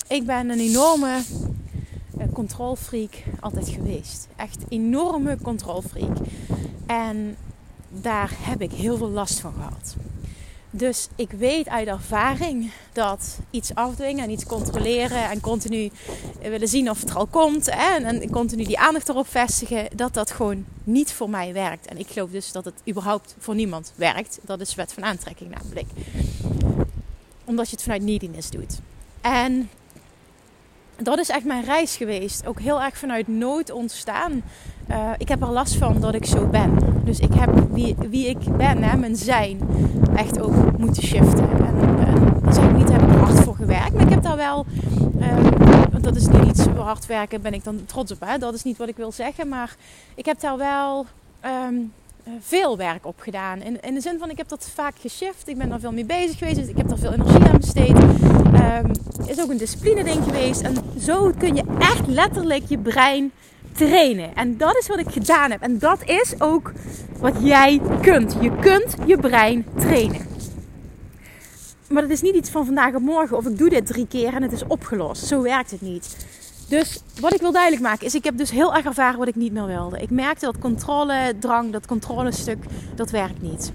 ik 0.07 0.25
ben 0.25 0.49
een 0.49 0.59
enorme 0.59 1.21
controlfreak 2.33 3.23
altijd 3.39 3.69
geweest. 3.69 4.27
Echt 4.35 4.63
enorme 4.69 5.37
controlfreak. 5.41 6.17
En 6.85 7.37
daar 7.89 8.31
heb 8.41 8.61
ik 8.61 8.71
heel 8.71 8.97
veel 8.97 9.09
last 9.09 9.39
van 9.39 9.53
gehad. 9.53 9.95
Dus 10.71 11.07
ik 11.15 11.31
weet 11.31 11.67
uit 11.69 11.87
ervaring 11.87 12.71
dat 12.93 13.39
iets 13.49 13.75
afdwingen 13.75 14.23
en 14.23 14.29
iets 14.29 14.45
controleren 14.45 15.29
en 15.29 15.41
continu 15.41 15.91
willen 16.41 16.67
zien 16.67 16.89
of 16.89 16.99
het 16.99 17.09
er 17.09 17.15
al 17.15 17.25
komt 17.25 17.65
hè, 17.65 17.95
en 17.95 18.29
continu 18.29 18.63
die 18.63 18.79
aandacht 18.79 19.09
erop 19.09 19.27
vestigen, 19.27 19.87
dat 19.95 20.13
dat 20.13 20.31
gewoon 20.31 20.65
niet 20.83 21.13
voor 21.13 21.29
mij 21.29 21.53
werkt. 21.53 21.85
En 21.85 21.97
ik 21.97 22.07
geloof 22.07 22.29
dus 22.29 22.51
dat 22.51 22.65
het 22.65 22.81
überhaupt 22.89 23.35
voor 23.39 23.55
niemand 23.55 23.93
werkt. 23.95 24.39
Dat 24.41 24.61
is 24.61 24.75
wet 24.75 24.93
van 24.93 25.03
aantrekking 25.03 25.49
namelijk. 25.49 25.87
Omdat 27.43 27.69
je 27.69 27.75
het 27.75 27.83
vanuit 27.83 28.03
neediness 28.03 28.49
doet. 28.49 28.79
En 29.21 29.69
dat 31.03 31.19
is 31.19 31.29
echt 31.29 31.45
mijn 31.45 31.63
reis 31.63 31.95
geweest. 31.95 32.45
Ook 32.45 32.59
heel 32.59 32.81
erg 32.81 32.97
vanuit 32.97 33.27
nood 33.27 33.71
ontstaan. 33.71 34.43
Uh, 34.89 35.09
ik 35.17 35.27
heb 35.27 35.41
er 35.41 35.51
last 35.51 35.75
van 35.75 35.99
dat 35.99 36.13
ik 36.13 36.25
zo 36.25 36.47
ben. 36.47 36.77
Dus 37.03 37.19
ik 37.19 37.33
heb 37.33 37.49
wie, 37.71 37.95
wie 38.09 38.27
ik 38.27 38.57
ben, 38.57 38.83
hè, 38.83 38.97
mijn 38.97 39.15
zijn, 39.15 39.59
echt 40.15 40.41
ook 40.41 40.77
moeten 40.77 41.03
shiften. 41.03 41.49
En 41.49 41.75
uh, 41.99 42.65
ik 42.65 42.77
niet, 42.77 42.91
heb 42.91 43.01
ik 43.01 43.17
hard 43.17 43.39
voor 43.39 43.55
gewerkt. 43.55 43.93
Maar 43.93 44.03
ik 44.03 44.09
heb 44.09 44.23
daar 44.23 44.35
wel, 44.35 44.65
uh, 45.19 45.33
want 45.91 46.03
dat 46.03 46.15
is 46.15 46.27
niet 46.27 46.45
iets 46.45 46.65
hard 46.65 47.05
werken, 47.05 47.41
ben 47.41 47.53
ik 47.53 47.63
dan 47.63 47.85
trots 47.85 48.11
op. 48.11 48.19
Hè? 48.25 48.37
Dat 48.37 48.53
is 48.53 48.63
niet 48.63 48.77
wat 48.77 48.87
ik 48.87 48.97
wil 48.97 49.11
zeggen. 49.11 49.47
Maar 49.47 49.75
ik 50.15 50.25
heb 50.25 50.39
daar 50.39 50.57
wel 50.57 51.05
um, 51.45 51.91
veel 52.39 52.77
werk 52.77 53.05
op 53.05 53.19
gedaan. 53.19 53.61
In, 53.61 53.79
in 53.81 53.93
de 53.93 54.01
zin 54.01 54.19
van, 54.19 54.29
ik 54.29 54.37
heb 54.37 54.47
dat 54.47 54.69
vaak 54.73 54.93
geshift. 54.99 55.47
Ik 55.47 55.57
ben 55.57 55.69
daar 55.69 55.79
veel 55.79 55.91
mee 55.91 56.05
bezig 56.05 56.37
geweest. 56.37 56.57
Dus 56.57 56.67
ik 56.67 56.77
heb 56.77 56.87
daar 56.87 56.97
veel 56.97 57.13
energie 57.13 57.49
aan 57.49 57.57
besteed. 57.57 57.97
Um, 57.97 58.91
is 59.27 59.41
ook 59.41 59.49
een 59.49 59.57
discipline 59.57 60.03
ding 60.03 60.23
geweest. 60.23 60.61
En 60.61 60.75
zo 60.99 61.31
kun 61.37 61.55
je 61.55 61.63
echt 61.79 62.07
letterlijk 62.07 62.63
je 62.67 62.77
brein 62.77 63.31
trainen. 63.71 64.35
En 64.35 64.57
dat 64.57 64.77
is 64.77 64.87
wat 64.87 64.99
ik 64.99 65.09
gedaan 65.09 65.51
heb. 65.51 65.61
En 65.61 65.79
dat 65.79 66.03
is 66.05 66.33
ook 66.37 66.71
wat 67.19 67.35
jij 67.39 67.81
kunt. 68.01 68.35
Je 68.41 68.51
kunt 68.59 68.95
je 69.05 69.17
brein 69.17 69.65
trainen. 69.77 70.27
Maar 71.89 72.01
dat 72.01 72.11
is 72.11 72.21
niet 72.21 72.35
iets 72.35 72.49
van 72.49 72.65
vandaag 72.65 72.95
op 72.95 73.01
morgen. 73.01 73.37
Of 73.37 73.45
ik 73.45 73.57
doe 73.57 73.69
dit 73.69 73.85
drie 73.85 74.07
keer 74.07 74.33
en 74.33 74.41
het 74.41 74.51
is 74.51 74.67
opgelost. 74.67 75.25
Zo 75.25 75.41
werkt 75.41 75.71
het 75.71 75.81
niet. 75.81 76.27
Dus 76.69 76.99
wat 77.19 77.33
ik 77.33 77.39
wil 77.39 77.51
duidelijk 77.51 77.83
maken 77.83 78.05
is, 78.05 78.15
ik 78.15 78.23
heb 78.23 78.37
dus 78.37 78.51
heel 78.51 78.75
erg 78.75 78.85
ervaren 78.85 79.19
wat 79.19 79.27
ik 79.27 79.35
niet 79.35 79.53
meer 79.53 79.65
wilde. 79.65 80.01
Ik 80.01 80.09
merkte 80.09 80.45
dat 80.45 80.59
controledrang, 80.59 81.71
dat 81.71 81.87
controlestuk, 81.87 82.63
dat 82.95 83.09
werkt 83.09 83.41
niet. 83.41 83.71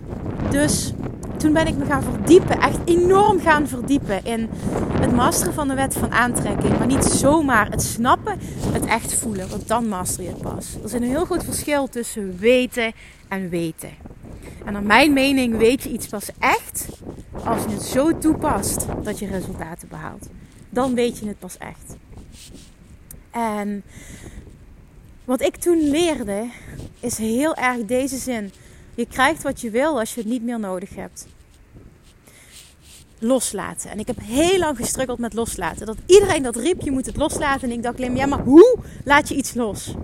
Dus 0.50 0.92
toen 1.36 1.52
ben 1.52 1.66
ik 1.66 1.76
me 1.76 1.84
gaan 1.84 2.02
verdiepen, 2.02 2.60
echt 2.60 2.78
enorm 2.84 3.40
gaan 3.40 3.68
verdiepen 3.68 4.24
in 4.24 4.48
het 5.00 5.12
masteren 5.12 5.54
van 5.54 5.68
de 5.68 5.74
wet 5.74 5.94
van 5.94 6.12
aantrekking. 6.12 6.78
Maar 6.78 6.86
niet 6.86 7.04
zomaar 7.04 7.70
het 7.70 7.82
snappen, 7.82 8.38
het 8.72 8.84
echt 8.84 9.14
voelen, 9.14 9.48
want 9.48 9.68
dan 9.68 9.88
master 9.88 10.22
je 10.22 10.28
het 10.28 10.42
pas. 10.42 10.74
Er 10.74 10.84
is 10.84 10.92
een 10.92 11.02
heel 11.02 11.24
groot 11.24 11.44
verschil 11.44 11.88
tussen 11.88 12.38
weten 12.38 12.92
en 13.28 13.48
weten. 13.48 13.90
En 14.64 14.72
naar 14.72 14.82
mijn 14.82 15.12
mening 15.12 15.56
weet 15.56 15.82
je 15.82 15.90
iets 15.90 16.06
pas 16.06 16.30
echt 16.38 16.88
als 17.44 17.62
je 17.62 17.70
het 17.70 17.82
zo 17.82 18.18
toepast 18.18 18.86
dat 19.02 19.18
je 19.18 19.26
resultaten 19.26 19.88
behaalt. 19.88 20.28
Dan 20.70 20.94
weet 20.94 21.18
je 21.18 21.26
het 21.26 21.38
pas 21.38 21.58
echt. 21.58 21.96
En 23.34 23.82
wat 25.24 25.40
ik 25.40 25.56
toen 25.56 25.90
leerde 25.90 26.48
is 27.00 27.18
heel 27.18 27.54
erg 27.54 27.84
deze 27.84 28.16
zin. 28.16 28.52
Je 28.94 29.06
krijgt 29.06 29.42
wat 29.42 29.60
je 29.60 29.70
wil 29.70 29.98
als 29.98 30.14
je 30.14 30.20
het 30.20 30.30
niet 30.30 30.42
meer 30.42 30.58
nodig 30.58 30.94
hebt. 30.94 31.26
Loslaten. 33.18 33.90
En 33.90 33.98
ik 33.98 34.06
heb 34.06 34.18
heel 34.22 34.58
lang 34.58 34.76
gestruggeld 34.76 35.18
met 35.18 35.32
loslaten. 35.32 35.86
Dat 35.86 35.96
iedereen 36.06 36.42
dat 36.42 36.56
riep, 36.56 36.80
je 36.80 36.90
moet 36.90 37.06
het 37.06 37.16
loslaten. 37.16 37.70
En 37.70 37.76
ik 37.76 37.82
dacht 37.82 37.96
alleen 37.96 38.16
ja, 38.16 38.26
maar 38.26 38.42
hoe 38.42 38.78
laat 39.04 39.28
je 39.28 39.34
iets 39.34 39.54
los? 39.54 39.94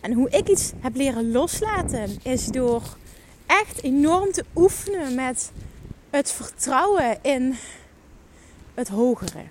En 0.00 0.12
hoe 0.12 0.30
ik 0.30 0.48
iets 0.48 0.72
heb 0.80 0.96
leren 0.96 1.32
loslaten, 1.32 2.18
is 2.22 2.46
door 2.46 2.82
echt 3.46 3.82
enorm 3.82 4.32
te 4.32 4.44
oefenen 4.54 5.14
met 5.14 5.52
het 6.10 6.32
vertrouwen 6.32 7.18
in 7.22 7.54
het 8.74 8.88
hogere. 8.88 9.42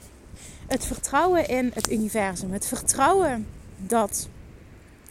Het 0.74 0.86
vertrouwen 0.86 1.48
in 1.48 1.72
het 1.74 1.92
universum. 1.92 2.52
Het 2.52 2.66
vertrouwen 2.66 3.48
dat 3.78 4.30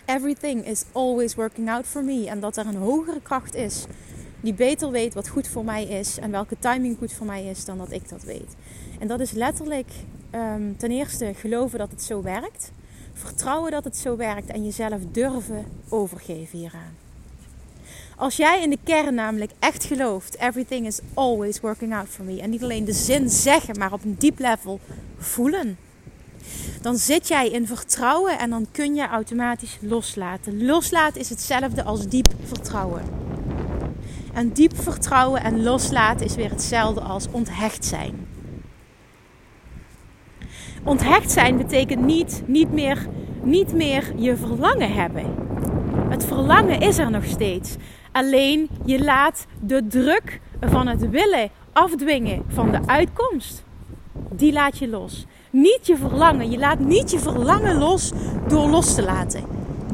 everything 0.04 0.66
is 0.66 0.84
always 0.92 1.34
working 1.34 1.70
out 1.70 1.86
for 1.86 2.04
me. 2.04 2.28
En 2.28 2.40
dat 2.40 2.56
er 2.56 2.66
een 2.66 2.76
hogere 2.76 3.20
kracht 3.20 3.54
is 3.54 3.84
die 4.40 4.54
beter 4.54 4.90
weet 4.90 5.14
wat 5.14 5.28
goed 5.28 5.48
voor 5.48 5.64
mij 5.64 5.84
is 5.84 6.18
en 6.18 6.30
welke 6.30 6.56
timing 6.58 6.98
goed 6.98 7.12
voor 7.12 7.26
mij 7.26 7.44
is 7.44 7.64
dan 7.64 7.78
dat 7.78 7.92
ik 7.92 8.08
dat 8.08 8.22
weet. 8.22 8.54
En 8.98 9.06
dat 9.06 9.20
is 9.20 9.30
letterlijk 9.30 9.90
ehm, 10.30 10.76
ten 10.76 10.90
eerste 10.90 11.32
geloven 11.34 11.78
dat 11.78 11.90
het 11.90 12.02
zo 12.02 12.22
werkt, 12.22 12.72
vertrouwen 13.12 13.70
dat 13.70 13.84
het 13.84 13.96
zo 13.96 14.16
werkt 14.16 14.50
en 14.50 14.64
jezelf 14.64 15.00
durven 15.12 15.64
overgeven 15.88 16.58
hieraan. 16.58 17.01
Als 18.22 18.36
jij 18.36 18.62
in 18.62 18.70
de 18.70 18.78
kern 18.84 19.14
namelijk 19.14 19.50
echt 19.58 19.84
gelooft, 19.84 20.38
everything 20.38 20.86
is 20.86 21.00
always 21.14 21.60
working 21.60 21.94
out 21.94 22.08
for 22.08 22.24
me. 22.24 22.40
En 22.40 22.50
niet 22.50 22.62
alleen 22.62 22.84
de 22.84 22.92
zin 22.92 23.30
zeggen, 23.30 23.78
maar 23.78 23.92
op 23.92 24.04
een 24.04 24.14
diep 24.18 24.38
level 24.38 24.80
voelen. 25.18 25.76
Dan 26.80 26.96
zit 26.96 27.28
jij 27.28 27.48
in 27.48 27.66
vertrouwen 27.66 28.38
en 28.38 28.50
dan 28.50 28.66
kun 28.72 28.94
je 28.94 29.06
automatisch 29.06 29.78
loslaten. 29.80 30.64
Loslaten 30.64 31.20
is 31.20 31.28
hetzelfde 31.28 31.82
als 31.82 32.08
diep 32.08 32.34
vertrouwen. 32.44 33.02
En 34.32 34.52
diep 34.52 34.82
vertrouwen 34.82 35.42
en 35.42 35.62
loslaten 35.62 36.26
is 36.26 36.34
weer 36.34 36.50
hetzelfde 36.50 37.00
als 37.00 37.26
onthecht 37.30 37.84
zijn. 37.84 38.26
Onthecht 40.84 41.30
zijn 41.30 41.56
betekent 41.56 42.04
niet, 42.04 42.42
niet, 42.46 42.72
meer, 42.72 43.06
niet 43.42 43.72
meer 43.72 44.12
je 44.16 44.36
verlangen 44.36 44.92
hebben. 44.92 45.34
Het 46.08 46.24
verlangen 46.24 46.80
is 46.80 46.98
er 46.98 47.10
nog 47.10 47.24
steeds. 47.24 47.76
Alleen 48.12 48.68
je 48.84 49.04
laat 49.04 49.46
de 49.60 49.86
druk 49.86 50.40
van 50.60 50.86
het 50.86 51.10
willen 51.10 51.50
afdwingen 51.72 52.42
van 52.48 52.70
de 52.70 52.78
uitkomst. 52.86 53.64
Die 54.30 54.52
laat 54.52 54.78
je 54.78 54.88
los. 54.88 55.26
Niet 55.50 55.86
je 55.86 55.96
verlangen. 55.96 56.50
Je 56.50 56.58
laat 56.58 56.78
niet 56.78 57.10
je 57.10 57.18
verlangen 57.18 57.78
los 57.78 58.12
door 58.48 58.68
los 58.68 58.94
te 58.94 59.02
laten. 59.02 59.44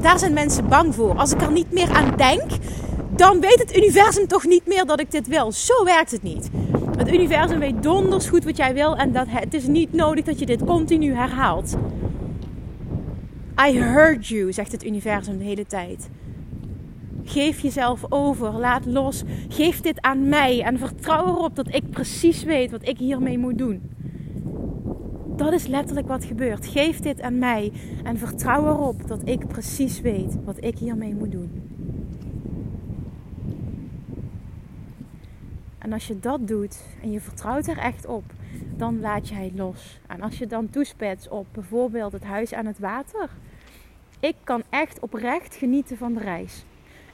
Daar 0.00 0.18
zijn 0.18 0.32
mensen 0.32 0.68
bang 0.68 0.94
voor. 0.94 1.14
Als 1.14 1.32
ik 1.32 1.40
er 1.42 1.52
niet 1.52 1.72
meer 1.72 1.90
aan 1.90 2.16
denk, 2.16 2.50
dan 3.16 3.40
weet 3.40 3.58
het 3.58 3.76
universum 3.76 4.26
toch 4.26 4.46
niet 4.46 4.66
meer 4.66 4.86
dat 4.86 5.00
ik 5.00 5.10
dit 5.10 5.26
wil. 5.26 5.52
Zo 5.52 5.84
werkt 5.84 6.10
het 6.10 6.22
niet. 6.22 6.50
Het 6.96 7.12
universum 7.12 7.58
weet 7.58 7.82
donders 7.82 8.28
goed 8.28 8.44
wat 8.44 8.56
jij 8.56 8.74
wil 8.74 8.96
en 8.96 9.12
dat 9.12 9.26
het 9.28 9.54
is 9.54 9.66
niet 9.66 9.92
nodig 9.92 10.24
dat 10.24 10.38
je 10.38 10.46
dit 10.46 10.64
continu 10.64 11.14
herhaalt. 11.14 11.76
I 13.68 13.78
heard 13.78 14.26
you, 14.26 14.52
zegt 14.52 14.72
het 14.72 14.84
universum 14.84 15.38
de 15.38 15.44
hele 15.44 15.66
tijd. 15.66 16.08
Geef 17.28 17.60
jezelf 17.60 18.04
over, 18.08 18.52
laat 18.52 18.86
los. 18.86 19.22
Geef 19.48 19.80
dit 19.80 20.00
aan 20.00 20.28
mij 20.28 20.62
en 20.62 20.78
vertrouw 20.78 21.26
erop 21.26 21.56
dat 21.56 21.74
ik 21.74 21.90
precies 21.90 22.42
weet 22.42 22.70
wat 22.70 22.88
ik 22.88 22.98
hiermee 22.98 23.38
moet 23.38 23.58
doen. 23.58 23.90
Dat 25.36 25.52
is 25.52 25.66
letterlijk 25.66 26.08
wat 26.08 26.24
gebeurt. 26.24 26.66
Geef 26.66 27.00
dit 27.00 27.20
aan 27.20 27.38
mij 27.38 27.72
en 28.04 28.18
vertrouw 28.18 28.66
erop 28.66 29.08
dat 29.08 29.20
ik 29.24 29.46
precies 29.48 30.00
weet 30.00 30.36
wat 30.44 30.64
ik 30.64 30.78
hiermee 30.78 31.14
moet 31.14 31.32
doen. 31.32 31.62
En 35.78 35.92
als 35.92 36.06
je 36.06 36.20
dat 36.20 36.48
doet 36.48 36.82
en 37.02 37.10
je 37.10 37.20
vertrouwt 37.20 37.66
er 37.66 37.78
echt 37.78 38.06
op, 38.06 38.24
dan 38.76 39.00
laat 39.00 39.28
jij 39.28 39.52
los. 39.54 39.98
En 40.06 40.20
als 40.20 40.38
je 40.38 40.46
dan 40.46 40.70
toespetst 40.70 41.28
op 41.28 41.46
bijvoorbeeld 41.52 42.12
het 42.12 42.24
huis 42.24 42.54
aan 42.54 42.66
het 42.66 42.78
water. 42.78 43.30
Ik 44.20 44.34
kan 44.44 44.62
echt 44.70 45.00
oprecht 45.00 45.56
genieten 45.56 45.96
van 45.96 46.14
de 46.14 46.20
reis. 46.20 46.64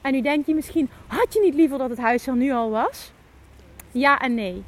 En 0.05 0.11
nu 0.11 0.21
denk 0.21 0.45
je 0.45 0.55
misschien, 0.55 0.89
had 1.07 1.33
je 1.33 1.41
niet 1.41 1.53
liever 1.53 1.77
dat 1.77 1.89
het 1.89 1.99
huis 1.99 2.27
er 2.27 2.35
nu 2.35 2.51
al 2.51 2.69
was? 2.69 3.11
Ja 3.91 4.19
en 4.19 4.33
nee. 4.33 4.63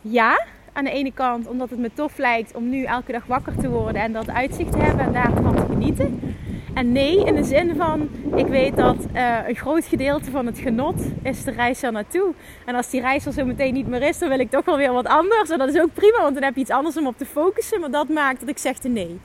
Ja, 0.00 0.46
aan 0.72 0.84
de 0.84 0.90
ene 0.90 1.12
kant 1.12 1.48
omdat 1.48 1.70
het 1.70 1.78
me 1.78 1.90
tof 1.94 2.18
lijkt 2.18 2.54
om 2.54 2.68
nu 2.68 2.84
elke 2.84 3.12
dag 3.12 3.26
wakker 3.26 3.54
te 3.56 3.68
worden 3.68 4.02
en 4.02 4.12
dat 4.12 4.30
uitzicht 4.30 4.72
te 4.72 4.78
hebben 4.78 5.04
en 5.04 5.12
daarvan 5.12 5.56
te 5.56 5.64
genieten. 5.66 6.34
En 6.74 6.92
nee, 6.92 7.24
in 7.24 7.34
de 7.34 7.44
zin 7.44 7.76
van, 7.76 8.08
ik 8.34 8.46
weet 8.46 8.76
dat 8.76 8.96
uh, 9.14 9.48
een 9.48 9.56
groot 9.56 9.84
gedeelte 9.84 10.30
van 10.30 10.46
het 10.46 10.58
genot 10.58 11.02
is 11.22 11.44
de 11.44 11.50
reis 11.50 11.82
er 11.82 11.92
naartoe. 11.92 12.34
En 12.64 12.74
als 12.74 12.90
die 12.90 13.00
reis 13.00 13.26
er 13.26 13.32
zo 13.32 13.44
meteen 13.44 13.74
niet 13.74 13.86
meer 13.86 14.02
is, 14.02 14.18
dan 14.18 14.28
wil 14.28 14.38
ik 14.38 14.50
toch 14.50 14.64
wel 14.64 14.76
weer 14.76 14.92
wat 14.92 15.06
anders. 15.06 15.50
En 15.50 15.58
dat 15.58 15.74
is 15.74 15.80
ook 15.80 15.94
prima, 15.94 16.22
want 16.22 16.34
dan 16.34 16.42
heb 16.42 16.54
je 16.54 16.60
iets 16.60 16.70
anders 16.70 16.96
om 16.96 17.06
op 17.06 17.16
te 17.16 17.26
focussen. 17.26 17.80
Maar 17.80 17.90
dat 17.90 18.08
maakt 18.08 18.40
dat 18.40 18.48
ik 18.48 18.58
zeg 18.58 18.78
de 18.78 18.88
nee. 18.88 19.20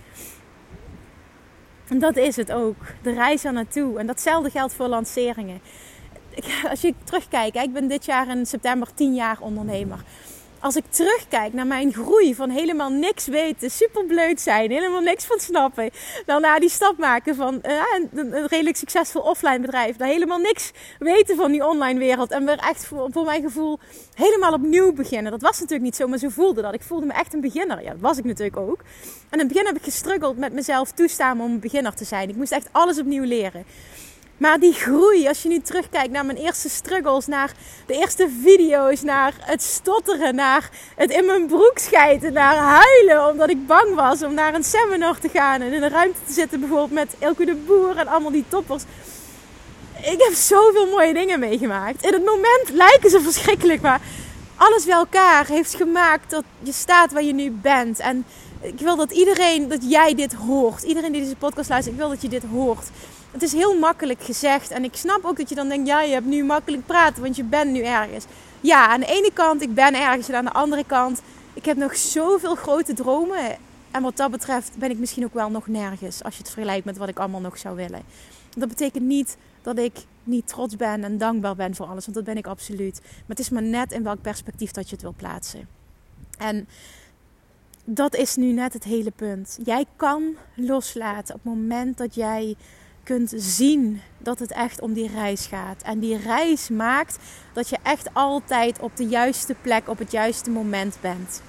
En 1.87 1.99
dat 1.99 2.17
is 2.17 2.35
het 2.35 2.51
ook. 2.51 2.75
De 3.01 3.13
reis 3.13 3.43
er 3.43 3.53
naartoe. 3.53 3.99
En 3.99 4.07
datzelfde 4.07 4.49
geldt 4.49 4.73
voor 4.73 4.87
lanceringen. 4.87 5.61
Als 6.69 6.81
je 6.81 6.93
terugkijkt, 7.03 7.55
ik 7.55 7.73
ben 7.73 7.87
dit 7.87 8.05
jaar 8.05 8.27
in 8.27 8.45
september 8.45 8.93
10 8.93 9.13
jaar 9.13 9.37
ondernemer 9.39 9.99
als 10.65 10.75
ik 10.75 10.83
terugkijk 10.89 11.53
naar 11.53 11.67
mijn 11.67 11.93
groei 11.93 12.35
van 12.35 12.49
helemaal 12.49 12.89
niks 12.89 13.27
weten, 13.27 13.71
super 13.71 14.33
zijn, 14.35 14.71
helemaal 14.71 15.01
niks 15.01 15.25
van 15.25 15.39
snappen, 15.39 15.89
dan 16.25 16.41
naar 16.41 16.59
die 16.59 16.69
stap 16.69 16.97
maken 16.97 17.35
van 17.35 17.61
uh, 17.63 17.81
een, 18.13 18.47
redelijk 18.47 18.77
succesvol 18.77 19.21
offline 19.21 19.59
bedrijf, 19.59 19.97
naar 19.97 20.07
helemaal 20.07 20.37
niks 20.37 20.71
weten 20.99 21.35
van 21.35 21.51
die 21.51 21.67
online 21.67 21.99
wereld 21.99 22.31
en 22.31 22.45
weer 22.45 22.57
echt 22.57 22.85
voor, 22.85 23.07
voor 23.11 23.25
mijn 23.25 23.41
gevoel 23.41 23.79
helemaal 24.13 24.53
opnieuw 24.53 24.93
beginnen. 24.93 25.31
Dat 25.31 25.41
was 25.41 25.59
natuurlijk 25.59 25.83
niet 25.83 25.95
zo, 25.95 26.07
maar 26.07 26.17
zo 26.17 26.29
voelde 26.29 26.61
dat. 26.61 26.73
Ik 26.73 26.83
voelde 26.83 27.05
me 27.05 27.13
echt 27.13 27.33
een 27.33 27.41
beginner. 27.41 27.83
Ja, 27.83 27.91
dat 27.91 28.01
was 28.01 28.17
ik 28.17 28.23
natuurlijk 28.23 28.57
ook. 28.57 28.79
En 29.29 29.39
in 29.39 29.39
het 29.39 29.47
begin 29.47 29.65
heb 29.65 29.75
ik 29.75 29.83
gestruggeld 29.83 30.37
met 30.37 30.53
mezelf 30.53 30.91
toestaan 30.91 31.41
om 31.41 31.51
een 31.51 31.59
beginner 31.59 31.95
te 31.95 32.05
zijn. 32.05 32.29
Ik 32.29 32.35
moest 32.35 32.51
echt 32.51 32.69
alles 32.71 32.99
opnieuw 32.99 33.23
leren. 33.23 33.65
Maar 34.37 34.59
die 34.59 34.73
groei, 34.73 35.27
als 35.27 35.41
je 35.41 35.49
nu 35.49 35.59
terugkijkt 35.59 36.11
naar 36.11 36.25
mijn 36.25 36.37
eerste 36.37 36.69
struggles, 36.69 37.25
naar 37.25 37.51
de 37.85 37.93
eerste 37.93 38.29
video's, 38.41 39.01
naar 39.01 39.33
het 39.39 39.63
stotteren, 39.63 40.35
naar 40.35 40.69
het 40.95 41.11
in 41.11 41.25
mijn 41.25 41.45
broek 41.45 41.77
schijten, 41.77 42.33
naar 42.33 42.55
huilen 42.55 43.31
omdat 43.31 43.49
ik 43.49 43.67
bang 43.67 43.95
was 43.95 44.23
om 44.23 44.33
naar 44.33 44.53
een 44.53 44.63
seminar 44.63 45.19
te 45.19 45.29
gaan 45.29 45.61
en 45.61 45.73
in 45.73 45.83
een 45.83 45.89
ruimte 45.89 46.19
te 46.27 46.33
zitten, 46.33 46.59
bijvoorbeeld 46.59 46.91
met 46.91 47.15
Elke 47.19 47.45
de 47.45 47.55
Boer 47.55 47.97
en 47.97 48.07
allemaal 48.07 48.31
die 48.31 48.45
toppers. 48.47 48.83
Ik 50.01 50.21
heb 50.21 50.33
zoveel 50.33 50.87
mooie 50.87 51.13
dingen 51.13 51.39
meegemaakt. 51.39 52.05
In 52.05 52.13
het 52.13 52.25
moment 52.25 52.69
lijken 52.73 53.09
ze 53.09 53.21
verschrikkelijk, 53.21 53.81
maar 53.81 54.01
alles 54.55 54.85
bij 54.85 54.95
elkaar 54.95 55.47
heeft 55.47 55.75
gemaakt 55.75 56.29
dat 56.29 56.43
je 56.59 56.71
staat 56.71 57.11
waar 57.11 57.23
je 57.23 57.33
nu 57.33 57.51
bent. 57.51 57.99
En 57.99 58.25
ik 58.61 58.79
wil 58.79 58.95
dat 58.95 59.11
iedereen, 59.11 59.67
dat 59.67 59.89
jij 59.89 60.15
dit 60.15 60.33
hoort. 60.33 60.83
Iedereen 60.83 61.11
die 61.11 61.21
deze 61.21 61.35
podcast 61.35 61.69
luistert, 61.69 61.95
ik 61.95 62.01
wil 62.01 62.09
dat 62.09 62.21
je 62.21 62.29
dit 62.29 62.43
hoort. 62.51 62.87
Het 63.35 63.43
is 63.43 63.53
heel 63.53 63.79
makkelijk 63.79 64.21
gezegd. 64.21 64.71
En 64.71 64.83
ik 64.83 64.95
snap 64.95 65.25
ook 65.25 65.37
dat 65.37 65.49
je 65.49 65.55
dan 65.55 65.67
denkt, 65.67 65.87
ja, 65.87 66.01
je 66.01 66.13
hebt 66.13 66.25
nu 66.25 66.43
makkelijk 66.43 66.85
praten, 66.85 67.23
want 67.23 67.35
je 67.35 67.43
bent 67.43 67.71
nu 67.71 67.81
ergens. 67.81 68.25
Ja, 68.61 68.87
aan 68.87 68.99
de 68.99 69.05
ene 69.05 69.31
kant, 69.33 69.61
ik 69.61 69.73
ben 69.73 69.93
ergens. 69.93 70.29
En 70.29 70.35
aan 70.35 70.45
de 70.45 70.51
andere 70.51 70.83
kant, 70.85 71.21
ik 71.53 71.65
heb 71.65 71.77
nog 71.77 71.95
zoveel 71.95 72.55
grote 72.55 72.93
dromen. 72.93 73.57
En 73.91 74.01
wat 74.01 74.17
dat 74.17 74.31
betreft 74.31 74.77
ben 74.77 74.89
ik 74.89 74.97
misschien 74.97 75.23
ook 75.25 75.33
wel 75.33 75.49
nog 75.49 75.67
nergens. 75.67 76.23
Als 76.23 76.33
je 76.33 76.39
het 76.43 76.51
vergelijkt 76.51 76.85
met 76.85 76.97
wat 76.97 77.07
ik 77.07 77.19
allemaal 77.19 77.41
nog 77.41 77.57
zou 77.57 77.75
willen. 77.75 78.01
Dat 78.57 78.69
betekent 78.69 79.03
niet 79.03 79.37
dat 79.61 79.77
ik 79.77 79.93
niet 80.23 80.47
trots 80.47 80.75
ben 80.75 81.03
en 81.03 81.17
dankbaar 81.17 81.55
ben 81.55 81.75
voor 81.75 81.85
alles. 81.85 82.03
Want 82.05 82.17
dat 82.17 82.25
ben 82.25 82.37
ik 82.37 82.47
absoluut. 82.47 82.99
Maar 83.01 83.23
het 83.27 83.39
is 83.39 83.49
maar 83.49 83.63
net 83.63 83.91
in 83.91 84.03
welk 84.03 84.21
perspectief 84.21 84.71
dat 84.71 84.85
je 84.85 84.93
het 84.93 85.03
wil 85.03 85.13
plaatsen. 85.17 85.67
En 86.37 86.67
dat 87.85 88.15
is 88.15 88.35
nu 88.35 88.51
net 88.51 88.73
het 88.73 88.83
hele 88.83 89.11
punt. 89.11 89.59
Jij 89.63 89.85
kan 89.95 90.35
loslaten 90.55 91.35
op 91.35 91.41
het 91.43 91.53
moment 91.53 91.97
dat 91.97 92.15
jij 92.15 92.55
kunt 93.05 93.33
zien 93.35 94.01
dat 94.17 94.39
het 94.39 94.51
echt 94.51 94.81
om 94.81 94.93
die 94.93 95.09
reis 95.15 95.45
gaat. 95.45 95.81
En 95.81 95.99
die 95.99 96.17
reis 96.17 96.69
maakt 96.69 97.17
dat 97.53 97.69
je 97.69 97.77
echt 97.83 98.13
altijd 98.13 98.79
op 98.79 98.97
de 98.97 99.05
juiste 99.07 99.55
plek, 99.61 99.89
op 99.89 99.97
het 99.97 100.11
juiste 100.11 100.49
moment 100.49 100.97
bent. 101.01 101.41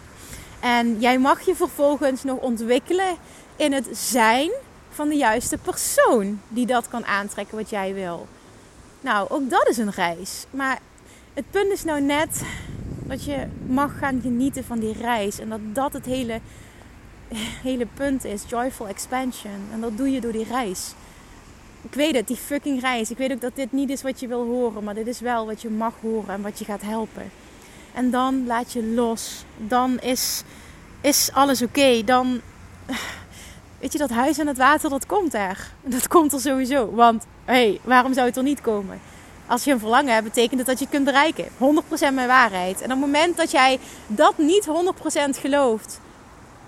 En 0.60 1.00
jij 1.00 1.18
mag 1.18 1.40
je 1.40 1.54
vervolgens 1.54 2.24
nog 2.24 2.38
ontwikkelen 2.38 3.16
in 3.56 3.72
het 3.72 3.88
zijn 3.92 4.50
van 4.90 5.08
de 5.08 5.14
juiste 5.14 5.58
persoon 5.58 6.40
die 6.48 6.66
dat 6.66 6.88
kan 6.88 7.04
aantrekken 7.04 7.56
wat 7.56 7.70
jij 7.70 7.94
wil. 7.94 8.26
Nou, 9.00 9.30
ook 9.30 9.50
dat 9.50 9.68
is 9.68 9.76
een 9.76 9.90
reis. 9.90 10.44
Maar 10.50 10.78
het 11.34 11.50
punt 11.50 11.72
is 11.72 11.84
nou 11.84 12.00
net 12.00 12.42
dat 13.02 13.24
je 13.24 13.46
mag 13.66 13.98
gaan 13.98 14.20
genieten 14.20 14.64
van 14.64 14.78
die 14.78 14.92
reis. 14.92 15.38
En 15.38 15.48
dat 15.48 15.60
dat 15.72 15.92
het 15.92 16.04
hele, 16.04 16.40
hele 17.68 17.86
punt 17.94 18.24
is. 18.24 18.42
Joyful 18.48 18.88
expansion. 18.88 19.68
En 19.72 19.80
dat 19.80 19.96
doe 19.96 20.10
je 20.10 20.20
door 20.20 20.32
die 20.32 20.46
reis. 20.50 20.94
Ik 21.88 21.94
weet 21.94 22.14
het, 22.14 22.26
die 22.26 22.36
fucking 22.36 22.80
reis. 22.80 23.10
Ik 23.10 23.16
weet 23.16 23.32
ook 23.32 23.40
dat 23.40 23.56
dit 23.56 23.72
niet 23.72 23.90
is 23.90 24.02
wat 24.02 24.20
je 24.20 24.26
wil 24.26 24.44
horen. 24.44 24.84
Maar 24.84 24.94
dit 24.94 25.06
is 25.06 25.20
wel 25.20 25.46
wat 25.46 25.62
je 25.62 25.70
mag 25.70 25.92
horen 26.00 26.34
en 26.34 26.42
wat 26.42 26.58
je 26.58 26.64
gaat 26.64 26.82
helpen. 26.82 27.30
En 27.94 28.10
dan 28.10 28.46
laat 28.46 28.72
je 28.72 28.84
los. 28.84 29.44
Dan 29.56 29.98
is, 29.98 30.42
is 31.00 31.30
alles 31.32 31.62
oké. 31.62 32.04
Dan... 32.04 32.40
Weet 33.80 33.92
je, 33.92 33.98
dat 33.98 34.10
huis 34.10 34.38
en 34.38 34.46
het 34.46 34.56
water, 34.56 34.90
dat 34.90 35.06
komt 35.06 35.34
er. 35.34 35.70
Dat 35.82 36.08
komt 36.08 36.32
er 36.32 36.40
sowieso. 36.40 36.90
Want, 36.90 37.26
hé, 37.44 37.52
hey, 37.52 37.80
waarom 37.82 38.14
zou 38.14 38.26
het 38.26 38.36
er 38.36 38.42
niet 38.42 38.60
komen? 38.60 39.00
als 39.46 39.64
je 39.64 39.72
een 39.72 39.78
verlangen 39.78 40.12
hebt, 40.12 40.24
betekent 40.24 40.58
het 40.58 40.66
dat 40.66 40.78
je 40.78 40.88
kunt 40.88 41.04
bereiken. 41.04 41.44
100% 41.44 41.48
mijn 41.98 42.26
waarheid. 42.26 42.76
En 42.80 42.84
op 42.84 42.90
het 42.90 42.98
moment 42.98 43.36
dat 43.36 43.50
jij 43.50 43.78
dat 44.06 44.38
niet 44.38 44.68
100% 45.36 45.40
gelooft, 45.40 46.00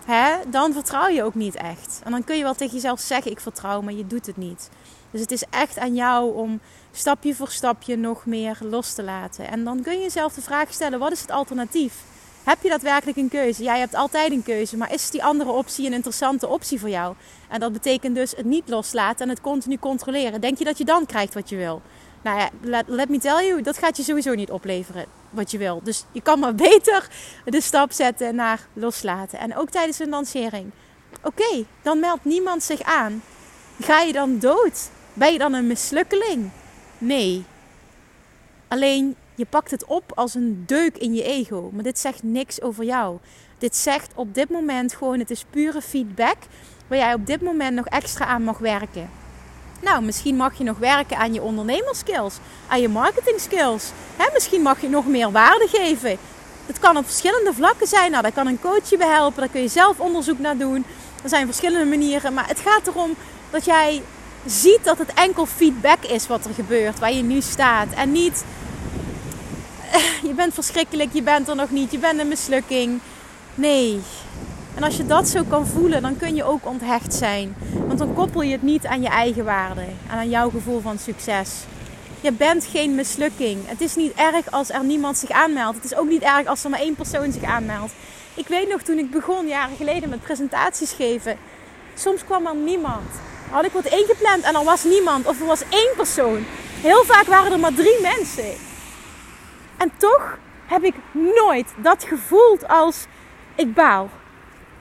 hè, 0.04 0.34
dan 0.48 0.72
vertrouw 0.72 1.08
je 1.08 1.22
ook 1.22 1.34
niet 1.34 1.54
echt. 1.54 2.00
En 2.04 2.10
dan 2.10 2.24
kun 2.24 2.36
je 2.36 2.42
wel 2.42 2.54
tegen 2.54 2.74
jezelf 2.74 3.00
zeggen: 3.00 3.30
Ik 3.30 3.40
vertrouw, 3.40 3.80
maar 3.80 3.92
je 3.92 4.06
doet 4.06 4.26
het 4.26 4.36
niet. 4.36 4.68
Dus 5.10 5.20
het 5.20 5.30
is 5.30 5.44
echt 5.50 5.78
aan 5.78 5.94
jou 5.94 6.34
om 6.34 6.60
stapje 6.92 7.34
voor 7.34 7.48
stapje 7.48 7.96
nog 7.96 8.26
meer 8.26 8.58
los 8.60 8.92
te 8.92 9.02
laten. 9.02 9.48
En 9.48 9.64
dan 9.64 9.82
kun 9.82 9.92
je 9.92 10.02
jezelf 10.02 10.34
de 10.34 10.42
vraag 10.42 10.72
stellen: 10.72 10.98
wat 10.98 11.12
is 11.12 11.20
het 11.20 11.30
alternatief? 11.30 11.94
Heb 12.44 12.62
je 12.62 12.68
daadwerkelijk 12.68 13.16
een 13.16 13.28
keuze? 13.28 13.62
Jij 13.62 13.78
hebt 13.78 13.94
altijd 13.94 14.32
een 14.32 14.42
keuze, 14.42 14.76
maar 14.76 14.92
is 14.92 15.10
die 15.10 15.24
andere 15.24 15.50
optie 15.50 15.86
een 15.86 15.92
interessante 15.92 16.48
optie 16.48 16.80
voor 16.80 16.88
jou? 16.88 17.14
En 17.48 17.60
dat 17.60 17.72
betekent 17.72 18.14
dus 18.14 18.36
het 18.36 18.44
niet 18.44 18.68
loslaten 18.68 19.24
en 19.24 19.28
het 19.28 19.40
continu 19.40 19.78
controleren. 19.78 20.40
Denk 20.40 20.58
je 20.58 20.64
dat 20.64 20.78
je 20.78 20.84
dan 20.84 21.06
krijgt 21.06 21.34
wat 21.34 21.48
je 21.48 21.56
wil? 21.56 21.82
Nou 22.22 22.38
ja, 22.38 22.48
let, 22.60 22.84
let 22.86 23.08
me 23.08 23.18
tell 23.18 23.46
you, 23.46 23.62
dat 23.62 23.78
gaat 23.78 23.96
je 23.96 24.02
sowieso 24.02 24.34
niet 24.34 24.50
opleveren 24.50 25.04
wat 25.30 25.50
je 25.50 25.58
wil. 25.58 25.80
Dus 25.82 26.04
je 26.12 26.20
kan 26.20 26.38
maar 26.38 26.54
beter 26.70 27.08
de 27.44 27.60
stap 27.60 27.92
zetten 27.92 28.34
naar 28.34 28.66
loslaten. 28.72 29.38
En 29.38 29.56
ook 29.56 29.70
tijdens 29.70 29.98
een 29.98 30.08
lancering. 30.08 30.70
Oké, 31.22 31.64
dan 31.82 32.00
meldt 32.00 32.24
niemand 32.24 32.62
zich 32.62 32.82
aan. 32.82 33.22
Ga 33.80 34.00
je 34.00 34.12
dan 34.12 34.38
dood? 34.38 34.90
Ben 35.18 35.32
je 35.32 35.38
dan 35.38 35.52
een 35.52 35.66
mislukkeling? 35.66 36.50
Nee. 36.98 37.44
Alleen 38.68 39.16
je 39.34 39.46
pakt 39.46 39.70
het 39.70 39.84
op 39.84 40.12
als 40.14 40.34
een 40.34 40.62
deuk 40.66 40.96
in 40.96 41.14
je 41.14 41.22
ego. 41.22 41.70
Maar 41.72 41.82
dit 41.82 41.98
zegt 41.98 42.22
niks 42.22 42.60
over 42.62 42.84
jou. 42.84 43.18
Dit 43.58 43.76
zegt 43.76 44.12
op 44.14 44.34
dit 44.34 44.50
moment 44.50 44.94
gewoon: 44.94 45.18
het 45.18 45.30
is 45.30 45.44
pure 45.50 45.80
feedback 45.80 46.36
waar 46.86 46.98
jij 46.98 47.14
op 47.14 47.26
dit 47.26 47.42
moment 47.42 47.74
nog 47.74 47.86
extra 47.86 48.24
aan 48.24 48.42
mag 48.42 48.58
werken. 48.58 49.10
Nou, 49.82 50.02
misschien 50.02 50.36
mag 50.36 50.58
je 50.58 50.64
nog 50.64 50.78
werken 50.78 51.16
aan 51.16 51.32
je 51.32 51.42
ondernemerskills, 51.42 52.38
aan 52.68 52.80
je 52.80 52.88
marketing 52.88 53.40
skills. 53.40 53.90
misschien 54.32 54.62
mag 54.62 54.80
je 54.80 54.88
nog 54.88 55.06
meer 55.06 55.30
waarde 55.30 55.66
geven. 55.68 56.18
Het 56.66 56.78
kan 56.78 56.96
op 56.96 57.04
verschillende 57.04 57.52
vlakken 57.52 57.86
zijn. 57.86 58.10
Nou, 58.10 58.22
daar 58.22 58.32
kan 58.32 58.46
een 58.46 58.60
coach 58.60 58.90
je 58.90 58.96
bij 58.96 59.08
helpen. 59.08 59.40
Daar 59.40 59.48
kun 59.48 59.60
je 59.60 59.68
zelf 59.68 60.00
onderzoek 60.00 60.38
naar 60.38 60.56
doen. 60.56 60.84
Er 61.22 61.28
zijn 61.28 61.46
verschillende 61.46 61.86
manieren. 61.86 62.34
Maar 62.34 62.48
het 62.48 62.60
gaat 62.60 62.86
erom 62.86 63.14
dat 63.50 63.64
jij 63.64 64.02
ziet 64.46 64.84
dat 64.84 64.98
het 64.98 65.12
enkel 65.14 65.46
feedback 65.46 66.04
is 66.04 66.26
wat 66.26 66.44
er 66.44 66.54
gebeurt, 66.54 66.98
waar 66.98 67.12
je 67.12 67.22
nu 67.22 67.40
staat. 67.40 67.88
En 67.94 68.12
niet, 68.12 68.44
je 70.28 70.32
bent 70.36 70.54
verschrikkelijk, 70.54 71.12
je 71.12 71.22
bent 71.22 71.48
er 71.48 71.56
nog 71.56 71.70
niet, 71.70 71.90
je 71.90 71.98
bent 71.98 72.20
een 72.20 72.28
mislukking. 72.28 73.00
Nee. 73.54 74.00
En 74.74 74.82
als 74.82 74.96
je 74.96 75.06
dat 75.06 75.28
zo 75.28 75.42
kan 75.48 75.66
voelen, 75.66 76.02
dan 76.02 76.16
kun 76.16 76.34
je 76.34 76.44
ook 76.44 76.66
onthecht 76.66 77.14
zijn. 77.14 77.56
Want 77.86 77.98
dan 77.98 78.14
koppel 78.14 78.42
je 78.42 78.52
het 78.52 78.62
niet 78.62 78.86
aan 78.86 79.02
je 79.02 79.08
eigen 79.08 79.44
waarde 79.44 79.84
en 80.10 80.16
aan 80.16 80.28
jouw 80.28 80.50
gevoel 80.50 80.80
van 80.80 80.98
succes. 80.98 81.50
Je 82.20 82.32
bent 82.32 82.64
geen 82.64 82.94
mislukking. 82.94 83.58
Het 83.66 83.80
is 83.80 83.94
niet 83.94 84.12
erg 84.14 84.50
als 84.50 84.70
er 84.70 84.84
niemand 84.84 85.18
zich 85.18 85.30
aanmeldt. 85.30 85.76
Het 85.76 85.84
is 85.84 85.94
ook 85.94 86.08
niet 86.08 86.22
erg 86.22 86.46
als 86.46 86.64
er 86.64 86.70
maar 86.70 86.80
één 86.80 86.94
persoon 86.94 87.32
zich 87.32 87.42
aanmeldt. 87.42 87.92
Ik 88.34 88.48
weet 88.48 88.68
nog 88.68 88.82
toen 88.82 88.98
ik 88.98 89.10
begon, 89.10 89.46
jaren 89.46 89.76
geleden, 89.76 90.08
met 90.08 90.22
presentaties 90.22 90.92
geven. 90.92 91.36
Soms 91.94 92.24
kwam 92.24 92.46
er 92.46 92.56
niemand. 92.56 93.10
Had 93.50 93.64
ik 93.64 93.72
wat 93.72 93.86
ingepland 93.86 94.42
en 94.42 94.54
er 94.54 94.64
was 94.64 94.84
niemand. 94.84 95.26
Of 95.26 95.40
er 95.40 95.46
was 95.46 95.62
één 95.68 95.92
persoon. 95.96 96.46
Heel 96.80 97.04
vaak 97.04 97.26
waren 97.26 97.52
er 97.52 97.58
maar 97.58 97.74
drie 97.74 98.00
mensen. 98.00 98.54
En 99.76 99.92
toch 99.96 100.38
heb 100.66 100.84
ik 100.84 100.94
nooit 101.12 101.66
dat 101.76 102.04
gevoeld 102.04 102.68
als 102.68 103.06
ik 103.54 103.74
baal. 103.74 104.10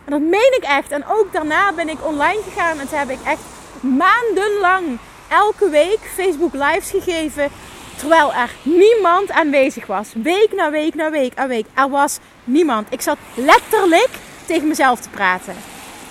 En 0.06 0.12
dat 0.12 0.22
meen 0.22 0.54
ik 0.58 0.64
echt. 0.64 0.92
En 0.92 1.06
ook 1.08 1.34
daarna 1.34 1.74
ben 1.74 1.90
ik 1.90 2.06
online 2.06 2.42
gegaan 2.44 2.80
en 2.80 2.90
toen 2.90 2.98
heb 2.98 3.10
ik 3.10 3.20
echt 3.24 3.42
maandenlang 3.80 4.98
elke 5.28 5.70
week 5.70 6.00
Facebook 6.16 6.54
lives 6.54 6.90
gegeven. 6.90 7.50
Terwijl 7.98 8.34
er 8.34 8.52
niemand 8.64 9.32
aanwezig 9.32 9.86
was. 9.86 10.14
Week 10.24 10.54
na 10.56 10.72
week 10.72 10.96
na 10.96 11.10
week 11.10 11.36
na 11.36 11.48
week. 11.48 11.66
Er 11.74 11.90
was 11.90 12.18
niemand. 12.44 12.88
Ik 12.90 13.02
zat 13.02 13.18
letterlijk 13.36 14.10
tegen 14.46 14.68
mezelf 14.68 15.00
te 15.00 15.10
praten. 15.10 15.56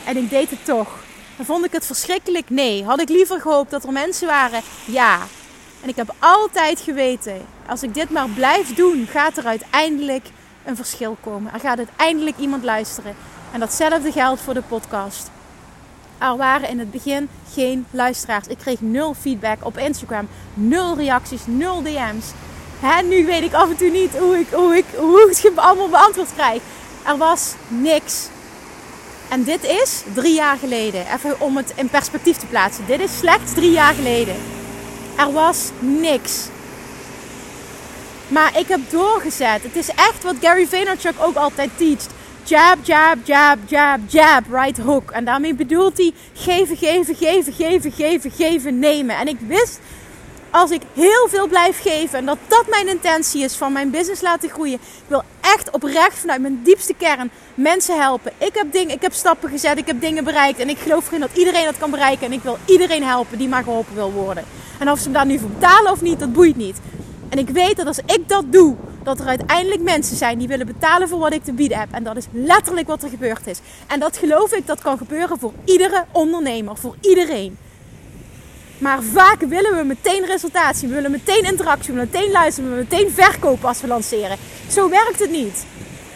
En 0.04 0.16
ik 0.16 0.30
deed 0.30 0.50
het 0.50 0.64
toch. 0.64 1.04
Vond 1.40 1.64
ik 1.64 1.72
het 1.72 1.86
verschrikkelijk? 1.86 2.50
Nee. 2.50 2.84
Had 2.84 3.00
ik 3.00 3.08
liever 3.08 3.40
gehoopt 3.40 3.70
dat 3.70 3.84
er 3.84 3.92
mensen 3.92 4.26
waren? 4.26 4.62
Ja. 4.84 5.18
En 5.82 5.88
ik 5.88 5.96
heb 5.96 6.14
altijd 6.18 6.80
geweten, 6.80 7.46
als 7.66 7.82
ik 7.82 7.94
dit 7.94 8.10
maar 8.10 8.28
blijf 8.28 8.74
doen, 8.74 9.06
gaat 9.10 9.36
er 9.36 9.44
uiteindelijk 9.44 10.26
een 10.64 10.76
verschil 10.76 11.16
komen. 11.20 11.52
Er 11.52 11.60
gaat 11.60 11.78
uiteindelijk 11.78 12.38
iemand 12.38 12.64
luisteren. 12.64 13.14
En 13.52 13.60
datzelfde 13.60 14.12
geldt 14.12 14.40
voor 14.40 14.54
de 14.54 14.62
podcast. 14.62 15.30
Er 16.18 16.36
waren 16.36 16.68
in 16.68 16.78
het 16.78 16.90
begin 16.90 17.28
geen 17.52 17.86
luisteraars. 17.90 18.46
Ik 18.46 18.58
kreeg 18.58 18.80
nul 18.80 19.14
feedback 19.14 19.64
op 19.64 19.78
Instagram, 19.78 20.28
nul 20.54 20.96
reacties, 20.96 21.40
nul 21.44 21.82
DM's. 21.82 22.26
Hè, 22.80 23.02
nu 23.02 23.26
weet 23.26 23.42
ik 23.42 23.54
af 23.54 23.70
en 23.70 23.76
toe 23.76 23.90
niet 23.90 24.18
hoe 24.18 24.38
ik, 24.38 24.48
hoe 24.52 24.76
ik, 24.76 24.84
hoe 24.96 25.30
ik 25.30 25.36
het 25.36 25.56
allemaal 25.56 25.88
beantwoord 25.88 26.32
krijg. 26.34 26.62
Er 27.06 27.16
was 27.16 27.54
niks. 27.68 28.28
En 29.28 29.44
dit 29.44 29.64
is 29.64 30.02
drie 30.14 30.34
jaar 30.34 30.56
geleden. 30.56 31.04
Even 31.14 31.40
om 31.40 31.56
het 31.56 31.72
in 31.76 31.88
perspectief 31.88 32.36
te 32.36 32.46
plaatsen. 32.46 32.86
Dit 32.86 33.00
is 33.00 33.18
slechts 33.18 33.52
drie 33.52 33.70
jaar 33.70 33.94
geleden. 33.94 34.34
Er 35.16 35.32
was 35.32 35.70
niks. 35.78 36.48
Maar 38.28 38.58
ik 38.58 38.68
heb 38.68 38.80
doorgezet. 38.90 39.62
Het 39.62 39.76
is 39.76 39.88
echt 39.88 40.22
wat 40.22 40.34
Gary 40.40 40.66
Vaynerchuk 40.66 41.14
ook 41.18 41.36
altijd 41.36 41.70
teacht. 41.76 42.14
Jab, 42.42 42.76
jab, 42.82 43.16
jab, 43.24 43.58
jab, 43.66 43.98
jab, 44.06 44.42
right 44.50 44.78
hook. 44.78 45.10
En 45.10 45.24
daarmee 45.24 45.54
bedoelt 45.54 45.96
hij 45.96 46.12
geven, 46.34 46.76
geven, 46.76 47.14
geven, 47.14 47.52
geven, 47.52 47.92
geven, 47.92 48.30
geven, 48.30 48.78
nemen. 48.78 49.16
En 49.16 49.28
ik 49.28 49.38
wist 49.46 49.80
als 50.56 50.70
ik 50.70 50.82
heel 50.94 51.28
veel 51.28 51.46
blijf 51.48 51.80
geven 51.82 52.18
en 52.18 52.26
dat 52.26 52.38
dat 52.48 52.64
mijn 52.68 52.88
intentie 52.88 53.42
is 53.42 53.54
van 53.54 53.72
mijn 53.72 53.90
business 53.90 54.22
laten 54.22 54.48
groeien. 54.48 54.74
Ik 54.74 55.04
wil 55.06 55.22
echt 55.40 55.70
oprecht 55.70 56.18
vanuit 56.18 56.40
mijn 56.40 56.60
diepste 56.62 56.94
kern 56.94 57.30
mensen 57.54 58.00
helpen. 58.00 58.32
Ik 58.38 58.54
heb 58.54 58.72
dingen, 58.72 58.94
ik 58.94 59.02
heb 59.02 59.12
stappen 59.12 59.50
gezet, 59.50 59.78
ik 59.78 59.86
heb 59.86 60.00
dingen 60.00 60.24
bereikt 60.24 60.58
en 60.58 60.68
ik 60.68 60.78
geloof 60.78 61.06
erin 61.06 61.20
dat 61.20 61.36
iedereen 61.36 61.64
dat 61.64 61.78
kan 61.78 61.90
bereiken 61.90 62.26
en 62.26 62.32
ik 62.32 62.42
wil 62.42 62.58
iedereen 62.64 63.04
helpen 63.04 63.38
die 63.38 63.48
maar 63.48 63.62
geholpen 63.62 63.94
wil 63.94 64.12
worden. 64.12 64.44
En 64.78 64.90
of 64.90 64.98
ze 64.98 65.08
me 65.08 65.14
daar 65.14 65.26
nu 65.26 65.38
voor 65.38 65.50
betalen 65.50 65.92
of 65.92 66.00
niet, 66.00 66.18
dat 66.18 66.32
boeit 66.32 66.56
niet. 66.56 66.76
En 67.28 67.38
ik 67.38 67.48
weet 67.48 67.76
dat 67.76 67.86
als 67.86 67.98
ik 67.98 68.28
dat 68.28 68.44
doe, 68.52 68.76
dat 69.02 69.20
er 69.20 69.26
uiteindelijk 69.26 69.82
mensen 69.82 70.16
zijn 70.16 70.38
die 70.38 70.48
willen 70.48 70.66
betalen 70.66 71.08
voor 71.08 71.18
wat 71.18 71.32
ik 71.32 71.44
te 71.44 71.52
bieden 71.52 71.78
heb. 71.78 71.88
En 71.92 72.04
dat 72.04 72.16
is 72.16 72.26
letterlijk 72.32 72.86
wat 72.86 73.02
er 73.02 73.08
gebeurd 73.08 73.46
is. 73.46 73.58
En 73.86 74.00
dat 74.00 74.16
geloof 74.16 74.52
ik, 74.52 74.66
dat 74.66 74.80
kan 74.80 74.98
gebeuren 74.98 75.38
voor 75.38 75.52
iedere 75.64 76.04
ondernemer, 76.12 76.76
voor 76.76 76.96
iedereen. 77.00 77.58
Maar 78.78 79.02
vaak 79.02 79.40
willen 79.40 79.76
we 79.76 79.82
meteen 79.82 80.24
resultatie, 80.24 80.88
we 80.88 80.94
willen 80.94 81.10
meteen 81.10 81.44
interactie, 81.44 81.92
we 81.92 81.98
willen 81.98 82.10
meteen 82.12 82.30
luisteren, 82.30 82.70
we 82.70 82.76
willen 82.76 82.88
meteen 82.90 83.24
verkopen 83.24 83.68
als 83.68 83.80
we 83.80 83.86
lanceren. 83.86 84.36
Zo 84.70 84.88
werkt 84.88 85.18
het 85.18 85.30
niet. 85.30 85.64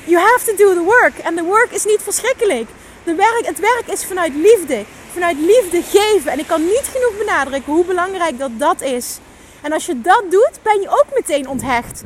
You 0.04 0.22
have 0.22 0.44
to 0.44 0.56
do 0.56 0.74
the 0.74 0.82
work. 0.82 1.18
En 1.18 1.34
de 1.34 1.42
work 1.42 1.70
is 1.70 1.84
niet 1.84 2.00
verschrikkelijk. 2.02 2.68
De 3.04 3.14
werk, 3.14 3.42
het 3.44 3.58
werk 3.58 3.84
is 3.86 4.04
vanuit 4.04 4.32
liefde. 4.34 4.84
Vanuit 5.12 5.36
liefde 5.38 5.82
geven. 5.98 6.32
En 6.32 6.38
ik 6.38 6.46
kan 6.46 6.64
niet 6.64 6.90
genoeg 6.92 7.18
benadrukken 7.18 7.72
hoe 7.72 7.84
belangrijk 7.84 8.38
dat 8.38 8.50
dat 8.58 8.82
is. 8.82 9.18
En 9.60 9.72
als 9.72 9.86
je 9.86 10.00
dat 10.00 10.24
doet, 10.30 10.58
ben 10.62 10.80
je 10.80 10.88
ook 10.88 11.06
meteen 11.14 11.48
onthecht. 11.48 12.02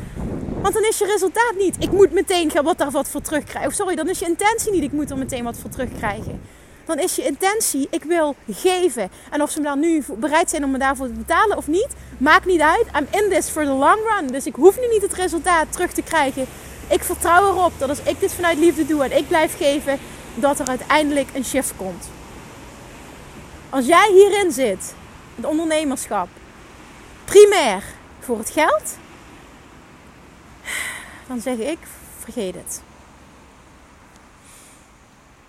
Want 0.60 0.74
dan 0.74 0.84
is 0.84 0.98
je 0.98 1.06
resultaat 1.06 1.54
niet. 1.58 1.76
Ik 1.78 1.90
moet 1.90 2.12
meteen 2.12 2.50
wat 2.62 2.78
daar 2.78 2.90
wat 2.90 3.08
voor 3.08 3.20
terugkrijgen. 3.20 3.70
Of 3.70 3.76
sorry, 3.76 3.94
dan 3.94 4.08
is 4.08 4.18
je 4.18 4.26
intentie 4.26 4.72
niet. 4.72 4.82
Ik 4.82 4.92
moet 4.92 5.10
er 5.10 5.18
meteen 5.18 5.44
wat 5.44 5.56
voor 5.60 5.70
terugkrijgen 5.70 6.40
dan 6.86 6.98
is 6.98 7.16
je 7.16 7.24
intentie, 7.24 7.86
ik 7.90 8.04
wil 8.04 8.36
geven. 8.50 9.10
En 9.30 9.42
of 9.42 9.50
ze 9.50 9.60
dan 9.60 9.80
nu 9.80 10.04
bereid 10.16 10.50
zijn 10.50 10.64
om 10.64 10.70
me 10.70 10.78
daarvoor 10.78 11.06
te 11.06 11.12
betalen 11.12 11.56
of 11.56 11.66
niet, 11.66 11.88
maakt 12.18 12.46
niet 12.46 12.60
uit. 12.60 12.86
I'm 12.98 13.06
in 13.10 13.30
this 13.30 13.48
for 13.48 13.64
the 13.64 13.70
long 13.70 13.98
run. 14.08 14.26
Dus 14.26 14.46
ik 14.46 14.54
hoef 14.54 14.80
nu 14.80 14.86
niet 14.88 15.02
het 15.02 15.12
resultaat 15.12 15.72
terug 15.72 15.92
te 15.92 16.02
krijgen. 16.02 16.46
Ik 16.88 17.04
vertrouw 17.04 17.48
erop 17.48 17.72
dat 17.78 17.88
als 17.88 18.02
ik 18.02 18.20
dit 18.20 18.34
vanuit 18.34 18.58
liefde 18.58 18.86
doe 18.86 19.04
en 19.04 19.16
ik 19.16 19.28
blijf 19.28 19.56
geven, 19.56 19.98
dat 20.34 20.58
er 20.58 20.68
uiteindelijk 20.68 21.28
een 21.34 21.44
shift 21.44 21.72
komt. 21.76 22.08
Als 23.70 23.86
jij 23.86 24.10
hierin 24.12 24.52
zit, 24.52 24.94
het 25.34 25.44
ondernemerschap, 25.44 26.28
primair 27.24 27.82
voor 28.20 28.38
het 28.38 28.50
geld, 28.50 28.96
dan 31.26 31.40
zeg 31.40 31.56
ik, 31.56 31.78
vergeet 32.18 32.54
het. 32.54 32.82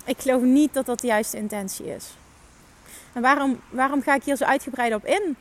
Ik 0.06 0.20
geloof 0.20 0.41
niet 0.41 0.74
dat 0.74 0.86
dat 0.86 1.00
de 1.00 1.08
juiste 1.08 1.38
intentie 1.38 1.86
is. 1.86 2.18
En 3.13 3.22
waarom, 3.22 3.60
waarom 3.70 4.02
ga 4.02 4.15
ik 4.15 4.24
hier 4.24 4.36
zo 4.36 4.44
uitgebreid 4.44 4.94
op 4.94 5.06
in? 5.06 5.36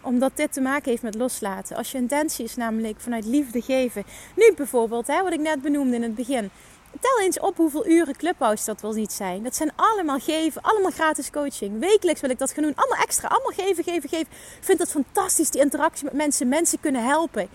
Omdat 0.00 0.36
dit 0.36 0.52
te 0.52 0.60
maken 0.60 0.90
heeft 0.90 1.02
met 1.02 1.14
loslaten. 1.14 1.76
Als 1.76 1.92
je 1.92 1.98
intentie 1.98 2.44
is 2.44 2.56
namelijk 2.56 3.00
vanuit 3.00 3.24
liefde 3.24 3.60
geven. 3.62 4.04
Nu 4.36 4.52
bijvoorbeeld, 4.56 5.06
hè, 5.06 5.22
wat 5.22 5.32
ik 5.32 5.40
net 5.40 5.62
benoemde 5.62 5.96
in 5.96 6.02
het 6.02 6.14
begin. 6.14 6.50
Tel 7.00 7.20
eens 7.20 7.40
op 7.40 7.56
hoeveel 7.56 7.86
uren 7.86 8.16
Clubhouse 8.16 8.64
dat 8.64 8.80
wel 8.80 8.92
niet 8.92 9.12
zijn. 9.12 9.42
Dat 9.42 9.56
zijn 9.56 9.72
allemaal 9.76 10.18
geven, 10.18 10.62
allemaal 10.62 10.90
gratis 10.90 11.30
coaching. 11.30 11.78
Wekelijks 11.80 12.20
wil 12.20 12.30
ik 12.30 12.38
dat 12.38 12.52
gaan 12.52 12.62
doen. 12.62 12.74
Allemaal 12.74 13.02
extra, 13.02 13.28
allemaal 13.28 13.66
geven, 13.66 13.84
geven, 13.84 14.08
geven. 14.08 14.26
Ik 14.58 14.64
vind 14.64 14.78
het 14.78 14.90
fantastisch, 14.90 15.50
die 15.50 15.60
interactie 15.60 16.04
met 16.04 16.12
mensen. 16.12 16.48
Mensen 16.48 16.80
kunnen 16.80 17.04
helpen 17.04 17.48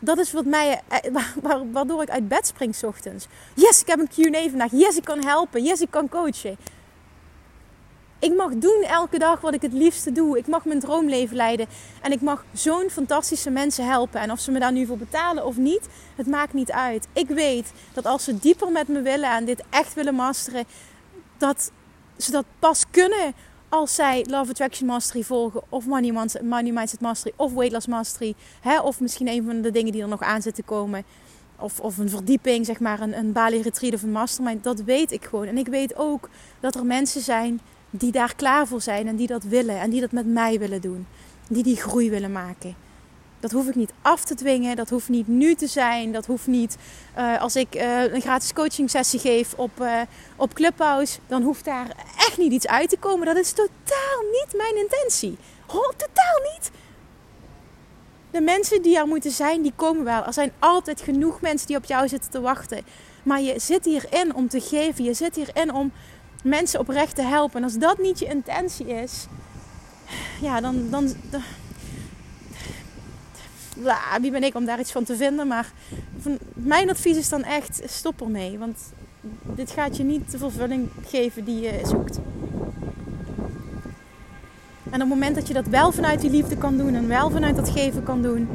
dat 0.00 0.18
is 0.18 0.32
wat 0.32 0.44
mij, 0.44 0.80
eh, 0.88 1.16
waardoor 1.72 2.02
ik 2.02 2.10
uit 2.10 2.28
bed 2.28 2.46
spring 2.46 2.74
s 2.74 2.82
ochtends. 2.82 3.26
Yes, 3.54 3.80
ik 3.80 3.86
heb 3.86 3.98
een 3.98 4.08
Q&A 4.08 4.48
vandaag. 4.48 4.70
Yes, 4.70 4.96
ik 4.96 5.04
kan 5.04 5.24
helpen. 5.24 5.62
Yes, 5.62 5.80
ik 5.80 5.90
kan 5.90 6.08
coachen. 6.08 6.56
Ik 8.18 8.34
mag 8.36 8.50
doen 8.54 8.84
elke 8.88 9.18
dag 9.18 9.40
wat 9.40 9.54
ik 9.54 9.62
het 9.62 9.72
liefste 9.72 10.12
doe. 10.12 10.38
Ik 10.38 10.46
mag 10.46 10.64
mijn 10.64 10.80
droomleven 10.80 11.36
leiden. 11.36 11.66
En 12.02 12.12
ik 12.12 12.20
mag 12.20 12.44
zo'n 12.52 12.90
fantastische 12.90 13.50
mensen 13.50 13.86
helpen. 13.86 14.20
En 14.20 14.30
of 14.30 14.40
ze 14.40 14.50
me 14.50 14.58
daar 14.58 14.72
nu 14.72 14.86
voor 14.86 14.98
betalen 14.98 15.46
of 15.46 15.56
niet, 15.56 15.88
het 16.16 16.26
maakt 16.26 16.52
niet 16.52 16.72
uit. 16.72 17.08
Ik 17.12 17.28
weet 17.28 17.72
dat 17.92 18.06
als 18.06 18.24
ze 18.24 18.38
dieper 18.38 18.72
met 18.72 18.88
me 18.88 19.00
willen 19.02 19.30
en 19.30 19.44
dit 19.44 19.62
echt 19.70 19.94
willen 19.94 20.14
masteren, 20.14 20.64
dat 21.38 21.70
ze 22.16 22.30
dat 22.30 22.44
pas 22.58 22.84
kunnen 22.90 23.34
als 23.70 23.94
zij 23.94 24.26
Love 24.28 24.50
Attraction 24.50 24.86
Mastery 24.86 25.22
volgen, 25.22 25.62
of 25.68 25.86
Money, 25.86 26.72
Mindset 26.72 27.00
Mastery, 27.00 27.34
of 27.36 27.52
Weight 27.52 27.72
Loss 27.72 27.86
Mastery, 27.86 28.34
hè, 28.60 28.80
of 28.80 29.00
misschien 29.00 29.28
een 29.28 29.44
van 29.44 29.60
de 29.60 29.70
dingen 29.70 29.92
die 29.92 30.02
er 30.02 30.08
nog 30.08 30.22
aan 30.22 30.42
zitten 30.42 30.64
komen, 30.64 31.04
of, 31.56 31.80
of 31.80 31.98
een 31.98 32.10
verdieping, 32.10 32.66
zeg 32.66 32.80
maar, 32.80 33.00
een, 33.00 33.18
een 33.18 33.32
Bali 33.32 33.62
Retreat 33.62 33.94
of 33.94 34.02
een 34.02 34.12
Mastermind, 34.12 34.64
dat 34.64 34.80
weet 34.80 35.12
ik 35.12 35.24
gewoon. 35.24 35.46
En 35.46 35.58
ik 35.58 35.66
weet 35.66 35.96
ook 35.96 36.28
dat 36.60 36.74
er 36.74 36.86
mensen 36.86 37.20
zijn 37.20 37.60
die 37.90 38.12
daar 38.12 38.34
klaar 38.34 38.66
voor 38.66 38.80
zijn 38.80 39.06
en 39.06 39.16
die 39.16 39.26
dat 39.26 39.42
willen 39.42 39.80
en 39.80 39.90
die 39.90 40.00
dat 40.00 40.12
met 40.12 40.26
mij 40.26 40.58
willen 40.58 40.80
doen. 40.80 41.06
die 41.48 41.62
die 41.62 41.76
groei 41.76 42.10
willen 42.10 42.32
maken. 42.32 42.74
Dat 43.40 43.50
hoef 43.50 43.68
ik 43.68 43.74
niet 43.74 43.92
af 44.02 44.24
te 44.24 44.34
dwingen. 44.34 44.76
Dat 44.76 44.90
hoeft 44.90 45.08
niet 45.08 45.28
nu 45.28 45.54
te 45.54 45.66
zijn. 45.66 46.12
Dat 46.12 46.26
hoeft 46.26 46.46
niet 46.46 46.76
uh, 47.18 47.40
als 47.40 47.56
ik 47.56 47.74
uh, 47.74 48.12
een 48.12 48.20
gratis 48.20 48.52
coaching 48.52 48.90
sessie 48.90 49.20
geef 49.20 49.54
op, 49.56 49.70
uh, 49.80 50.00
op 50.36 50.54
Clubhouse. 50.54 51.18
Dan 51.26 51.42
hoeft 51.42 51.64
daar 51.64 51.86
niet 52.36 52.52
iets 52.52 52.66
uit 52.66 52.88
te 52.88 52.98
komen. 52.98 53.26
Dat 53.26 53.36
is 53.36 53.52
totaal 53.52 54.20
niet 54.32 54.54
mijn 54.56 54.76
intentie. 54.76 55.38
Oh, 55.66 55.88
totaal 55.88 56.52
niet. 56.54 56.70
De 58.30 58.40
mensen 58.40 58.82
die 58.82 58.98
er 58.98 59.06
moeten 59.06 59.30
zijn, 59.30 59.62
die 59.62 59.72
komen 59.76 60.04
wel. 60.04 60.24
Er 60.24 60.32
zijn 60.32 60.52
altijd 60.58 61.00
genoeg 61.00 61.40
mensen 61.40 61.66
die 61.66 61.76
op 61.76 61.84
jou 61.84 62.08
zitten 62.08 62.30
te 62.30 62.40
wachten. 62.40 62.84
Maar 63.22 63.40
je 63.40 63.58
zit 63.58 63.84
hierin 63.84 64.34
om 64.34 64.48
te 64.48 64.60
geven. 64.60 65.04
Je 65.04 65.14
zit 65.14 65.36
hierin 65.36 65.72
om 65.72 65.92
mensen 66.42 66.80
oprecht 66.80 67.14
te 67.14 67.22
helpen. 67.22 67.56
En 67.56 67.64
als 67.64 67.78
dat 67.78 67.98
niet 67.98 68.18
je 68.18 68.26
intentie 68.26 68.86
is, 68.86 69.26
ja, 70.40 70.60
dan, 70.60 70.90
dan, 70.90 71.14
dan 71.30 71.42
wie 74.20 74.30
ben 74.30 74.42
ik 74.42 74.54
om 74.54 74.64
daar 74.64 74.80
iets 74.80 74.92
van 74.92 75.04
te 75.04 75.16
vinden? 75.16 75.46
Maar 75.46 75.72
van, 76.18 76.38
mijn 76.54 76.90
advies 76.90 77.16
is 77.16 77.28
dan 77.28 77.44
echt: 77.44 77.82
stop 77.86 78.20
ermee. 78.20 78.58
Want 78.58 78.78
dit 79.42 79.70
gaat 79.70 79.96
je 79.96 80.02
niet 80.02 80.30
de 80.30 80.38
vervulling 80.38 80.88
geven 81.06 81.44
die 81.44 81.60
je 81.60 81.80
zoekt. 81.84 82.18
En 84.84 84.96
op 84.96 85.08
het 85.08 85.08
moment 85.08 85.34
dat 85.34 85.48
je 85.48 85.54
dat 85.54 85.66
wel 85.66 85.92
vanuit 85.92 86.20
die 86.20 86.30
liefde 86.30 86.56
kan 86.56 86.76
doen 86.76 86.94
en 86.94 87.08
wel 87.08 87.30
vanuit 87.30 87.56
dat 87.56 87.70
geven 87.70 88.02
kan 88.02 88.22
doen, 88.22 88.48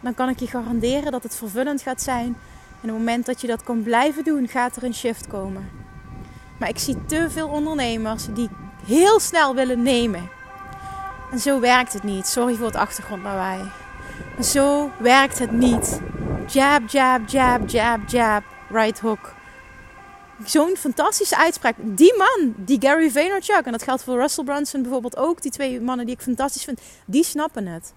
dan 0.00 0.14
kan 0.14 0.28
ik 0.28 0.38
je 0.38 0.46
garanderen 0.46 1.12
dat 1.12 1.22
het 1.22 1.36
vervullend 1.36 1.82
gaat 1.82 2.02
zijn. 2.02 2.26
En 2.26 2.92
op 2.92 2.96
het 2.96 3.04
moment 3.06 3.26
dat 3.26 3.40
je 3.40 3.46
dat 3.46 3.62
kan 3.62 3.82
blijven 3.82 4.24
doen, 4.24 4.48
gaat 4.48 4.76
er 4.76 4.84
een 4.84 4.94
shift 4.94 5.26
komen. 5.26 5.68
Maar 6.58 6.68
ik 6.68 6.78
zie 6.78 7.04
te 7.06 7.26
veel 7.30 7.48
ondernemers 7.48 8.26
die 8.34 8.48
heel 8.86 9.20
snel 9.20 9.54
willen 9.54 9.82
nemen. 9.82 10.28
En 11.30 11.38
zo 11.38 11.60
werkt 11.60 11.92
het 11.92 12.02
niet. 12.02 12.26
Sorry 12.26 12.54
voor 12.54 12.66
het 12.66 12.76
achtergrondlawaai. 12.76 13.60
Zo 14.40 14.90
werkt 14.98 15.38
het 15.38 15.50
niet. 15.50 16.00
Jab, 16.46 16.88
jab, 16.88 17.28
jab, 17.28 17.68
jab, 17.68 18.08
jab, 18.08 18.42
right 18.70 19.00
hook. 19.00 19.35
Zo'n 20.44 20.76
fantastische 20.76 21.36
uitspraak. 21.36 21.76
Die 21.78 22.14
man, 22.16 22.54
die 22.56 22.80
Gary 22.80 23.10
Vaynerchuk, 23.10 23.64
en 23.64 23.72
dat 23.72 23.82
geldt 23.82 24.02
voor 24.02 24.18
Russell 24.18 24.44
Brunson 24.44 24.82
bijvoorbeeld 24.82 25.16
ook, 25.16 25.42
die 25.42 25.50
twee 25.50 25.80
mannen 25.80 26.06
die 26.06 26.14
ik 26.14 26.20
fantastisch 26.20 26.64
vind, 26.64 26.80
die 27.06 27.24
snappen 27.24 27.66
het. 27.66 27.92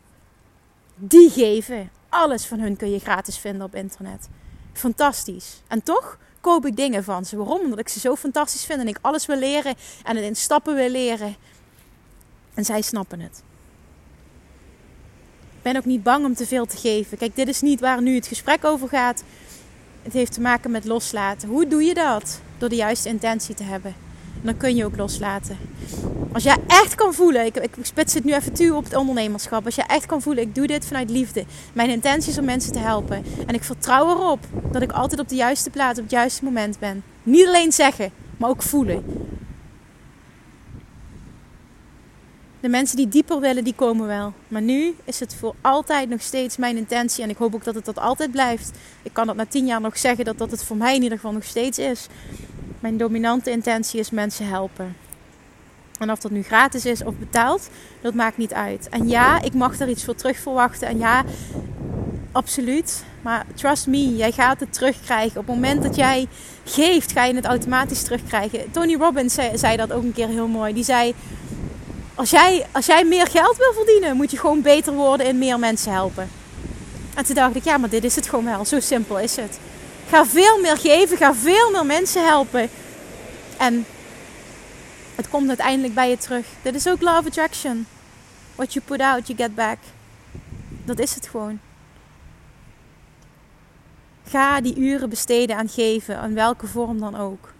Die 0.95 1.29
geven. 1.29 1.89
Alles 2.09 2.45
van 2.45 2.59
hun 2.59 2.77
kun 2.77 2.91
je 2.91 2.99
gratis 2.99 3.37
vinden 3.37 3.61
op 3.61 3.75
internet. 3.75 4.27
Fantastisch. 4.73 5.61
En 5.67 5.83
toch 5.83 6.17
koop 6.41 6.65
ik 6.65 6.75
dingen 6.75 7.03
van 7.03 7.25
ze. 7.25 7.37
Waarom? 7.37 7.61
Omdat 7.61 7.79
ik 7.79 7.89
ze 7.89 7.99
zo 7.99 8.15
fantastisch 8.15 8.65
vind 8.65 8.79
en 8.79 8.87
ik 8.87 8.97
alles 9.01 9.25
wil 9.25 9.37
leren 9.37 9.75
en 10.03 10.15
het 10.15 10.25
in 10.25 10.35
stappen 10.35 10.75
wil 10.75 10.89
leren. 10.89 11.35
En 12.53 12.65
zij 12.65 12.81
snappen 12.81 13.19
het 13.19 13.43
ben 15.61 15.77
ook 15.77 15.85
niet 15.85 16.03
bang 16.03 16.25
om 16.25 16.33
te 16.33 16.47
veel 16.47 16.65
te 16.65 16.77
geven. 16.77 17.17
Kijk, 17.17 17.35
dit 17.35 17.47
is 17.47 17.61
niet 17.61 17.79
waar 17.79 18.01
nu 18.01 18.15
het 18.15 18.27
gesprek 18.27 18.65
over 18.65 18.87
gaat. 18.87 19.23
Het 20.03 20.13
heeft 20.13 20.33
te 20.33 20.41
maken 20.41 20.71
met 20.71 20.85
loslaten. 20.85 21.49
Hoe 21.49 21.67
doe 21.67 21.83
je 21.83 21.93
dat? 21.93 22.41
Door 22.57 22.69
de 22.69 22.75
juiste 22.75 23.09
intentie 23.09 23.55
te 23.55 23.63
hebben. 23.63 23.95
En 24.33 24.45
dan 24.45 24.57
kun 24.57 24.75
je 24.75 24.85
ook 24.85 24.97
loslaten. 24.97 25.57
Als 26.31 26.43
jij 26.43 26.57
echt 26.67 26.95
kan 26.95 27.13
voelen, 27.13 27.45
ik, 27.45 27.57
ik 27.57 27.71
spits 27.81 28.13
het 28.13 28.23
nu 28.23 28.33
even 28.33 28.53
toe 28.53 28.75
op 28.75 28.83
het 28.83 28.95
ondernemerschap. 28.95 29.65
Als 29.65 29.75
jij 29.75 29.85
echt 29.87 30.05
kan 30.05 30.21
voelen, 30.21 30.43
ik 30.43 30.55
doe 30.55 30.67
dit 30.67 30.85
vanuit 30.85 31.09
liefde. 31.09 31.45
Mijn 31.73 31.89
intentie 31.89 32.31
is 32.31 32.37
om 32.37 32.45
mensen 32.45 32.71
te 32.71 32.79
helpen. 32.79 33.23
En 33.47 33.55
ik 33.55 33.63
vertrouw 33.63 34.09
erop 34.09 34.39
dat 34.71 34.81
ik 34.81 34.91
altijd 34.91 35.19
op 35.21 35.29
de 35.29 35.35
juiste 35.35 35.69
plaats, 35.69 35.97
op 35.97 36.03
het 36.03 36.13
juiste 36.13 36.43
moment 36.43 36.79
ben. 36.79 37.03
Niet 37.23 37.47
alleen 37.47 37.71
zeggen, 37.71 38.11
maar 38.37 38.49
ook 38.49 38.61
voelen. 38.61 39.03
De 42.59 42.69
mensen 42.69 42.97
die 42.97 43.07
dieper 43.07 43.39
willen, 43.39 43.63
die 43.63 43.75
komen 43.75 44.07
wel. 44.07 44.33
Maar 44.47 44.61
nu 44.61 44.95
is 45.03 45.19
het 45.19 45.35
voor 45.35 45.55
altijd 45.61 46.09
nog 46.09 46.21
steeds 46.21 46.57
mijn 46.57 46.77
intentie. 46.77 47.23
En 47.23 47.29
ik 47.29 47.37
hoop 47.37 47.55
ook 47.55 47.63
dat 47.63 47.75
het 47.75 47.85
dat 47.85 47.99
altijd 47.99 48.31
blijft. 48.31 48.71
Ik 49.03 49.13
kan 49.13 49.27
dat 49.27 49.35
na 49.35 49.45
tien 49.45 49.65
jaar 49.65 49.81
nog 49.81 49.97
zeggen 49.97 50.25
dat 50.25 50.37
dat 50.37 50.51
het 50.51 50.63
voor 50.63 50.77
mij 50.77 50.95
in 50.95 51.03
ieder 51.03 51.17
geval 51.17 51.33
nog 51.33 51.43
steeds 51.43 51.79
is. 51.79 52.07
Mijn 52.79 52.97
dominante 52.97 53.51
intentie 53.51 53.99
is 53.99 54.09
mensen 54.09 54.47
helpen. 54.47 54.95
En 55.99 56.11
of 56.11 56.19
dat 56.19 56.31
nu 56.31 56.43
gratis 56.43 56.85
is 56.85 57.03
of 57.03 57.15
betaald, 57.15 57.69
dat 58.01 58.13
maakt 58.13 58.37
niet 58.37 58.53
uit. 58.53 58.89
En 58.89 59.07
ja, 59.07 59.41
ik 59.41 59.53
mag 59.53 59.79
er 59.79 59.89
iets 59.89 60.03
voor 60.03 60.15
terug 60.15 60.37
verwachten. 60.37 60.87
En 60.87 60.97
ja, 60.97 61.23
absoluut. 62.31 63.03
Maar 63.21 63.45
trust 63.53 63.87
me, 63.87 64.15
jij 64.15 64.31
gaat 64.31 64.59
het 64.59 64.73
terugkrijgen. 64.73 65.39
Op 65.39 65.47
het 65.47 65.55
moment 65.55 65.83
dat 65.83 65.95
jij 65.95 66.27
geeft, 66.65 67.11
ga 67.11 67.25
je 67.25 67.35
het 67.35 67.45
automatisch 67.45 68.03
terugkrijgen. 68.03 68.71
Tony 68.71 68.95
Robbins 68.95 69.33
zei, 69.33 69.57
zei 69.57 69.77
dat 69.77 69.91
ook 69.91 70.03
een 70.03 70.13
keer 70.13 70.27
heel 70.27 70.47
mooi. 70.47 70.73
Die 70.73 70.83
zei 70.83 71.13
als 72.19 72.29
jij, 72.29 72.65
als 72.71 72.85
jij 72.85 73.05
meer 73.05 73.27
geld 73.27 73.57
wil 73.57 73.73
verdienen, 73.73 74.15
moet 74.15 74.31
je 74.31 74.37
gewoon 74.37 74.61
beter 74.61 74.93
worden 74.93 75.25
in 75.25 75.37
meer 75.37 75.59
mensen 75.59 75.91
helpen. 75.91 76.29
En 77.15 77.25
toen 77.25 77.35
dacht 77.35 77.55
ik, 77.55 77.63
ja, 77.63 77.77
maar 77.77 77.89
dit 77.89 78.03
is 78.03 78.15
het 78.15 78.29
gewoon 78.29 78.45
wel. 78.45 78.65
Zo 78.65 78.79
simpel 78.79 79.19
is 79.19 79.35
het. 79.35 79.59
Ga 80.09 80.25
veel 80.25 80.59
meer 80.59 80.77
geven, 80.77 81.17
ga 81.17 81.35
veel 81.35 81.71
meer 81.71 81.85
mensen 81.85 82.25
helpen. 82.25 82.69
En 83.57 83.85
het 85.15 85.29
komt 85.29 85.47
uiteindelijk 85.47 85.93
bij 85.93 86.09
je 86.09 86.17
terug. 86.17 86.45
Dit 86.61 86.75
is 86.75 86.87
ook 86.87 87.01
love 87.01 87.27
attraction. 87.27 87.87
What 88.55 88.73
you 88.73 88.85
put 88.85 89.01
out, 89.01 89.27
you 89.27 89.37
get 89.37 89.55
back. 89.55 89.77
Dat 90.85 90.99
is 90.99 91.15
het 91.15 91.27
gewoon. 91.27 91.59
Ga 94.27 94.61
die 94.61 94.75
uren 94.75 95.09
besteden 95.09 95.55
aan 95.57 95.69
geven, 95.69 96.23
in 96.23 96.33
welke 96.33 96.67
vorm 96.67 96.99
dan 96.99 97.15
ook. 97.15 97.53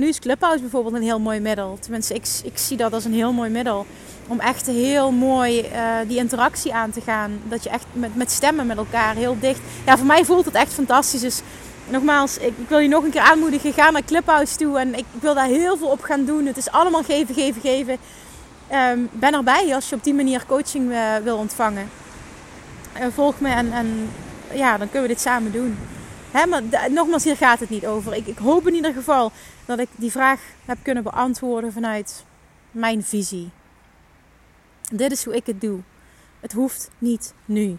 Nu 0.00 0.08
is 0.08 0.18
Clubhouse 0.18 0.60
bijvoorbeeld 0.60 0.94
een 0.94 1.02
heel 1.02 1.20
mooi 1.20 1.40
middel. 1.40 1.78
Tenminste, 1.80 2.14
ik, 2.14 2.26
ik 2.44 2.58
zie 2.58 2.76
dat 2.76 2.92
als 2.92 3.04
een 3.04 3.12
heel 3.12 3.32
mooi 3.32 3.50
middel. 3.50 3.86
Om 4.26 4.40
echt 4.40 4.66
heel 4.66 5.10
mooi 5.10 5.60
uh, 5.60 5.96
die 6.06 6.16
interactie 6.16 6.74
aan 6.74 6.90
te 6.90 7.00
gaan. 7.00 7.40
Dat 7.48 7.62
je 7.62 7.70
echt 7.70 7.84
met, 7.92 8.16
met 8.16 8.30
stemmen 8.30 8.66
met 8.66 8.76
elkaar 8.76 9.14
heel 9.14 9.36
dicht. 9.40 9.60
Ja, 9.86 9.96
voor 9.96 10.06
mij 10.06 10.24
voelt 10.24 10.44
het 10.44 10.54
echt 10.54 10.72
fantastisch. 10.72 11.20
Dus 11.20 11.40
nogmaals, 11.88 12.38
ik, 12.38 12.52
wil 12.68 12.78
je 12.78 12.88
nog 12.88 13.04
een 13.04 13.10
keer 13.10 13.20
aanmoedigen. 13.20 13.72
Ga 13.72 13.90
naar 13.90 14.04
Clubhouse 14.04 14.56
toe. 14.56 14.78
En 14.78 14.94
ik, 14.94 15.04
wil 15.20 15.34
daar 15.34 15.46
heel 15.46 15.76
veel 15.76 15.88
op 15.88 16.02
gaan 16.02 16.24
doen. 16.24 16.46
Het 16.46 16.56
is 16.56 16.70
allemaal 16.70 17.02
geven, 17.02 17.34
geven, 17.34 17.60
geven. 17.60 17.96
Um, 18.72 19.08
ben 19.12 19.34
erbij 19.34 19.74
als 19.74 19.88
je 19.88 19.94
op 19.94 20.04
die 20.04 20.14
manier 20.14 20.44
coaching 20.46 20.90
uh, 20.90 21.16
wil 21.22 21.36
ontvangen. 21.36 21.90
Uh, 22.96 23.06
volg 23.14 23.40
me 23.40 23.48
en, 23.48 23.72
en 23.72 24.10
ja, 24.52 24.78
dan 24.78 24.90
kunnen 24.90 25.08
we 25.08 25.14
dit 25.14 25.22
samen 25.22 25.52
doen. 25.52 25.78
Hè, 26.30 26.46
maar 26.46 26.62
nogmaals, 26.90 27.24
hier 27.24 27.36
gaat 27.36 27.60
het 27.60 27.70
niet 27.70 27.86
over. 27.86 28.14
Ik, 28.14 28.26
ik, 28.26 28.38
hoop 28.38 28.66
in 28.66 28.74
ieder 28.74 28.92
geval 28.92 29.32
dat 29.66 29.78
ik 29.78 29.88
die 29.96 30.10
vraag 30.10 30.40
heb 30.64 30.78
kunnen 30.82 31.02
beantwoorden 31.02 31.72
vanuit 31.72 32.24
mijn 32.70 33.02
visie. 33.02 33.50
Dit 34.92 35.12
is 35.12 35.24
hoe 35.24 35.34
ik 35.36 35.46
het 35.46 35.60
doe. 35.60 35.80
Het 36.40 36.52
hoeft 36.52 36.90
niet 36.98 37.34
nu. 37.44 37.78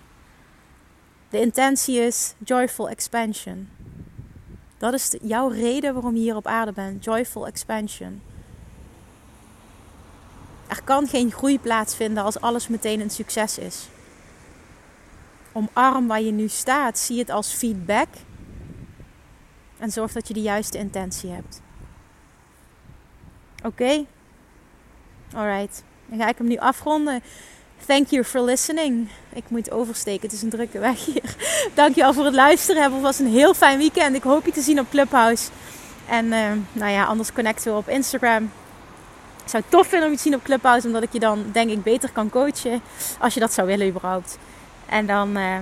De 1.30 1.40
intentie 1.40 2.00
is 2.00 2.34
joyful 2.38 2.90
expansion. 2.90 3.70
Dat 4.78 4.94
is 4.94 5.16
jouw 5.22 5.48
reden 5.48 5.94
waarom 5.94 6.16
je 6.16 6.22
hier 6.22 6.36
op 6.36 6.48
aarde 6.48 6.72
bent. 6.72 7.04
Joyful 7.04 7.48
expansion. 7.48 8.22
Er 10.68 10.84
kan 10.84 11.08
geen 11.08 11.32
groei 11.32 11.60
plaatsvinden 11.60 12.24
als 12.24 12.42
alles 12.42 12.68
meteen 12.68 13.00
een 13.00 13.10
succes 13.10 13.58
is. 13.58 13.88
Omarm 15.52 16.08
waar 16.08 16.22
je 16.22 16.32
nu 16.32 16.48
staat. 16.48 17.00
Zie 17.00 17.20
het 17.20 17.30
als 17.30 17.54
feedback 17.54 18.08
en 19.78 19.92
zorg 19.92 20.12
dat 20.12 20.28
je 20.28 20.34
de 20.34 20.42
juiste 20.42 20.78
intentie 20.78 21.30
hebt. 21.30 21.62
Oké? 23.64 23.84
Okay? 23.84 24.06
Alright. 25.36 25.84
Dan 26.06 26.20
ga 26.20 26.28
ik 26.28 26.38
hem 26.38 26.48
nu 26.48 26.58
afronden. 26.58 27.24
Thank 27.86 28.08
you 28.08 28.24
for 28.24 28.42
listening. 28.42 29.08
Ik 29.34 29.44
moet 29.48 29.72
oversteken, 29.72 30.22
het 30.22 30.32
is 30.32 30.42
een 30.42 30.50
drukke 30.50 30.80
weg 30.80 31.06
hier. 31.06 31.36
Dankjewel 31.74 32.14
voor 32.14 32.26
het 32.26 32.34
luisteren. 32.34 32.84
Het 32.84 33.02
was 33.02 33.20
een 33.20 33.28
heel 33.28 33.54
fijn 33.54 33.78
weekend. 33.78 34.16
Ik 34.16 34.24
hoop 34.24 34.46
je 34.46 34.52
te 34.52 34.62
zien 34.62 34.80
op 34.80 34.90
Clubhouse. 34.90 35.50
En 36.08 36.26
uh, 36.26 36.52
nou 36.72 36.92
ja, 36.92 37.06
anders 37.06 37.34
connecten 37.34 37.72
we 37.72 37.78
op 37.78 37.88
Instagram. 37.88 38.44
Ik 39.44 39.50
zou 39.50 39.64
het 39.64 39.72
tof 39.72 39.88
vinden 39.88 40.06
om 40.06 40.12
je 40.12 40.18
te 40.18 40.24
zien 40.24 40.36
op 40.36 40.44
Clubhouse, 40.44 40.88
omdat 40.88 41.04
ik 41.04 41.14
je 41.14 41.20
dan 41.20 41.46
denk 41.52 41.70
ik 41.70 41.84
beter 41.84 42.12
kan 42.12 42.30
coachen. 42.30 42.82
Als 43.20 43.34
je 43.34 43.40
dat 43.40 43.54
zou 43.54 43.68
willen 43.68 43.88
überhaupt. 43.88 44.38
En 44.86 45.06
dan 45.06 45.38
uh, 45.38 45.58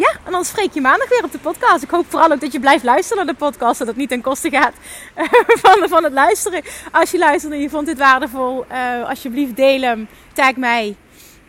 ja, 0.00 0.12
en 0.24 0.32
dan 0.32 0.44
spreek 0.44 0.72
je 0.72 0.80
maandag 0.80 1.08
weer 1.08 1.24
op 1.24 1.32
de 1.32 1.38
podcast. 1.38 1.82
Ik 1.82 1.90
hoop 1.90 2.06
vooral 2.08 2.32
ook 2.32 2.40
dat 2.40 2.52
je 2.52 2.60
blijft 2.60 2.84
luisteren 2.84 3.24
naar 3.24 3.34
de 3.34 3.40
podcast. 3.40 3.78
Dat 3.78 3.88
het 3.88 3.96
niet 3.96 4.08
ten 4.08 4.20
koste 4.20 4.50
gaat 4.50 4.72
van, 5.62 5.88
van 5.88 6.04
het 6.04 6.12
luisteren. 6.12 6.62
Als 6.92 7.10
je 7.10 7.18
luistert 7.18 7.52
en 7.52 7.60
je 7.60 7.70
vond 7.70 7.86
dit 7.86 7.98
waardevol, 7.98 8.64
uh, 8.72 9.08
alsjeblieft 9.08 9.56
deel 9.56 9.80
hem. 9.80 10.08
Tag 10.32 10.56
mij. 10.56 10.96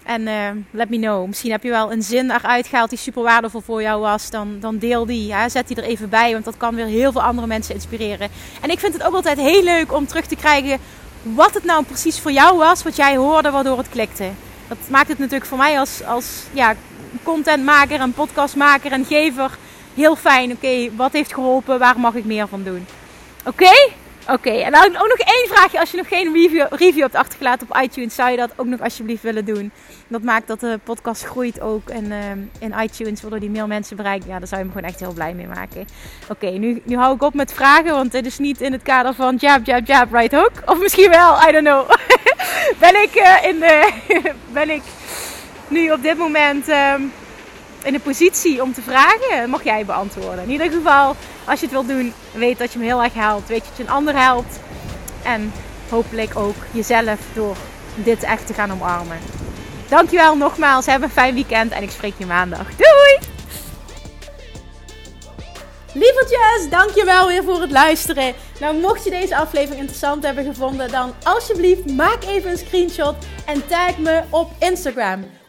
En 0.03 0.21
uh, 0.21 0.49
let 0.71 0.89
me 0.89 0.97
know. 0.97 1.27
Misschien 1.27 1.51
heb 1.51 1.63
je 1.63 1.69
wel 1.69 1.91
een 1.91 2.03
zin 2.03 2.31
eruit 2.31 2.67
gehaald 2.67 2.89
die 2.89 2.99
super 2.99 3.23
waardevol 3.23 3.61
voor 3.61 3.81
jou 3.81 4.01
was. 4.01 4.29
Dan, 4.29 4.57
dan 4.59 4.77
deel 4.77 5.05
die. 5.05 5.33
Hè? 5.33 5.49
Zet 5.49 5.67
die 5.67 5.77
er 5.77 5.83
even 5.83 6.09
bij. 6.09 6.31
Want 6.31 6.45
dat 6.45 6.57
kan 6.57 6.75
weer 6.75 6.85
heel 6.85 7.11
veel 7.11 7.23
andere 7.23 7.47
mensen 7.47 7.75
inspireren. 7.75 8.29
En 8.61 8.69
ik 8.69 8.79
vind 8.79 8.93
het 8.93 9.03
ook 9.03 9.13
altijd 9.13 9.37
heel 9.37 9.63
leuk 9.63 9.93
om 9.93 10.07
terug 10.07 10.25
te 10.25 10.35
krijgen 10.35 10.79
wat 11.23 11.53
het 11.53 11.63
nou 11.63 11.83
precies 11.83 12.19
voor 12.19 12.31
jou 12.31 12.57
was. 12.57 12.83
Wat 12.83 12.95
jij 12.95 13.15
hoorde 13.17 13.51
waardoor 13.51 13.77
het 13.77 13.89
klikte. 13.89 14.29
Dat 14.67 14.77
maakt 14.89 15.07
het 15.07 15.17
natuurlijk 15.17 15.45
voor 15.45 15.57
mij 15.57 15.79
als, 15.79 16.03
als 16.03 16.43
ja, 16.53 16.75
contentmaker 17.23 17.99
en 17.99 18.13
podcastmaker 18.13 18.91
en 18.91 19.05
gever 19.05 19.57
heel 19.93 20.15
fijn. 20.15 20.51
Oké, 20.51 20.95
wat 20.95 21.11
heeft 21.11 21.33
geholpen? 21.33 21.79
Waar 21.79 21.99
mag 21.99 22.15
ik 22.15 22.25
meer 22.25 22.47
van 22.47 22.63
doen? 22.63 22.85
Oké? 23.45 23.89
Oké, 24.29 24.49
en 24.49 24.71
dan 24.71 24.85
ook 24.85 25.07
nog 25.07 25.17
één 25.17 25.47
vraagje. 25.47 25.79
Als 25.79 25.91
je 25.91 25.97
nog 25.97 26.07
geen 26.07 26.33
review, 26.33 26.65
review 26.69 27.01
hebt 27.01 27.15
achtergelaten 27.15 27.67
op 27.69 27.81
iTunes, 27.81 28.15
zou 28.15 28.31
je 28.31 28.37
dat 28.37 28.51
ook 28.55 28.65
nog 28.65 28.81
alsjeblieft 28.81 29.23
willen 29.23 29.45
doen. 29.45 29.71
Dat 30.07 30.21
maakt 30.23 30.47
dat 30.47 30.59
de 30.59 30.79
podcast 30.83 31.23
groeit 31.23 31.61
ook 31.61 31.89
in, 31.89 32.05
uh, 32.05 32.31
in 32.59 32.73
iTunes, 32.83 33.21
waardoor 33.21 33.39
die 33.39 33.49
meer 33.49 33.67
mensen 33.67 33.95
bereikt. 33.95 34.25
Ja, 34.25 34.39
daar 34.39 34.47
zou 34.47 34.61
je 34.61 34.67
me 34.67 34.73
gewoon 34.73 34.89
echt 34.89 34.99
heel 34.99 35.13
blij 35.13 35.33
mee 35.33 35.47
maken. 35.47 35.87
Oké, 36.29 36.49
nu, 36.49 36.81
nu 36.85 36.95
hou 36.95 37.15
ik 37.15 37.21
op 37.21 37.33
met 37.33 37.53
vragen, 37.53 37.91
want 37.91 38.11
dit 38.11 38.25
is 38.25 38.37
niet 38.37 38.61
in 38.61 38.71
het 38.71 38.81
kader 38.81 39.13
van 39.13 39.35
jab, 39.35 39.65
jab, 39.65 39.87
jab, 39.87 40.13
right 40.13 40.31
hook. 40.31 40.51
Of 40.65 40.79
misschien 40.79 41.09
wel, 41.09 41.47
I 41.47 41.51
don't 41.51 41.65
know. 41.65 41.89
ben, 42.83 43.01
ik, 43.01 43.15
uh, 43.15 43.49
in 43.49 43.59
de, 43.59 43.91
ben 44.53 44.69
ik 44.69 44.81
nu 45.71 45.91
op 45.91 46.03
dit 46.03 46.17
moment... 46.17 46.69
Um, 46.69 47.11
in 47.83 47.93
de 47.93 47.99
positie 47.99 48.61
om 48.61 48.73
te 48.73 48.81
vragen, 48.81 49.49
mag 49.49 49.63
jij 49.63 49.85
beantwoorden. 49.85 50.43
In 50.43 50.49
ieder 50.49 50.71
geval, 50.71 51.15
als 51.45 51.59
je 51.59 51.65
het 51.65 51.71
wilt 51.71 51.87
doen, 51.87 52.13
weet 52.31 52.57
dat 52.57 52.73
je 52.73 52.79
me 52.79 52.85
heel 52.85 53.03
erg 53.03 53.13
helpt. 53.13 53.47
Weet 53.47 53.63
dat 53.63 53.77
je 53.77 53.83
een 53.83 53.89
ander 53.89 54.15
helpt. 54.17 54.59
En 55.23 55.53
hopelijk 55.89 56.35
ook 56.35 56.55
jezelf 56.71 57.19
door 57.33 57.55
dit 57.95 58.23
echt 58.23 58.47
te 58.47 58.53
gaan 58.53 58.71
omarmen. 58.71 59.17
Dankjewel 59.89 60.37
nogmaals. 60.37 60.85
Heb 60.85 61.01
een 61.01 61.09
fijn 61.09 61.33
weekend 61.33 61.71
en 61.71 61.83
ik 61.83 61.91
spreek 61.91 62.13
je 62.17 62.25
maandag. 62.25 62.67
Doei! 62.67 63.29
Lievertjes, 65.93 66.69
dankjewel 66.69 67.27
weer 67.27 67.43
voor 67.43 67.61
het 67.61 67.71
luisteren. 67.71 68.33
Nou, 68.59 68.79
mocht 68.79 69.03
je 69.03 69.09
deze 69.09 69.35
aflevering 69.35 69.79
interessant 69.79 70.23
hebben 70.23 70.45
gevonden, 70.45 70.91
dan 70.91 71.13
alsjeblieft 71.23 71.91
maak 71.91 72.23
even 72.23 72.51
een 72.51 72.57
screenshot 72.57 73.15
en 73.45 73.67
tag 73.67 73.97
me 73.97 74.21
op 74.29 74.51
Instagram. 74.59 75.25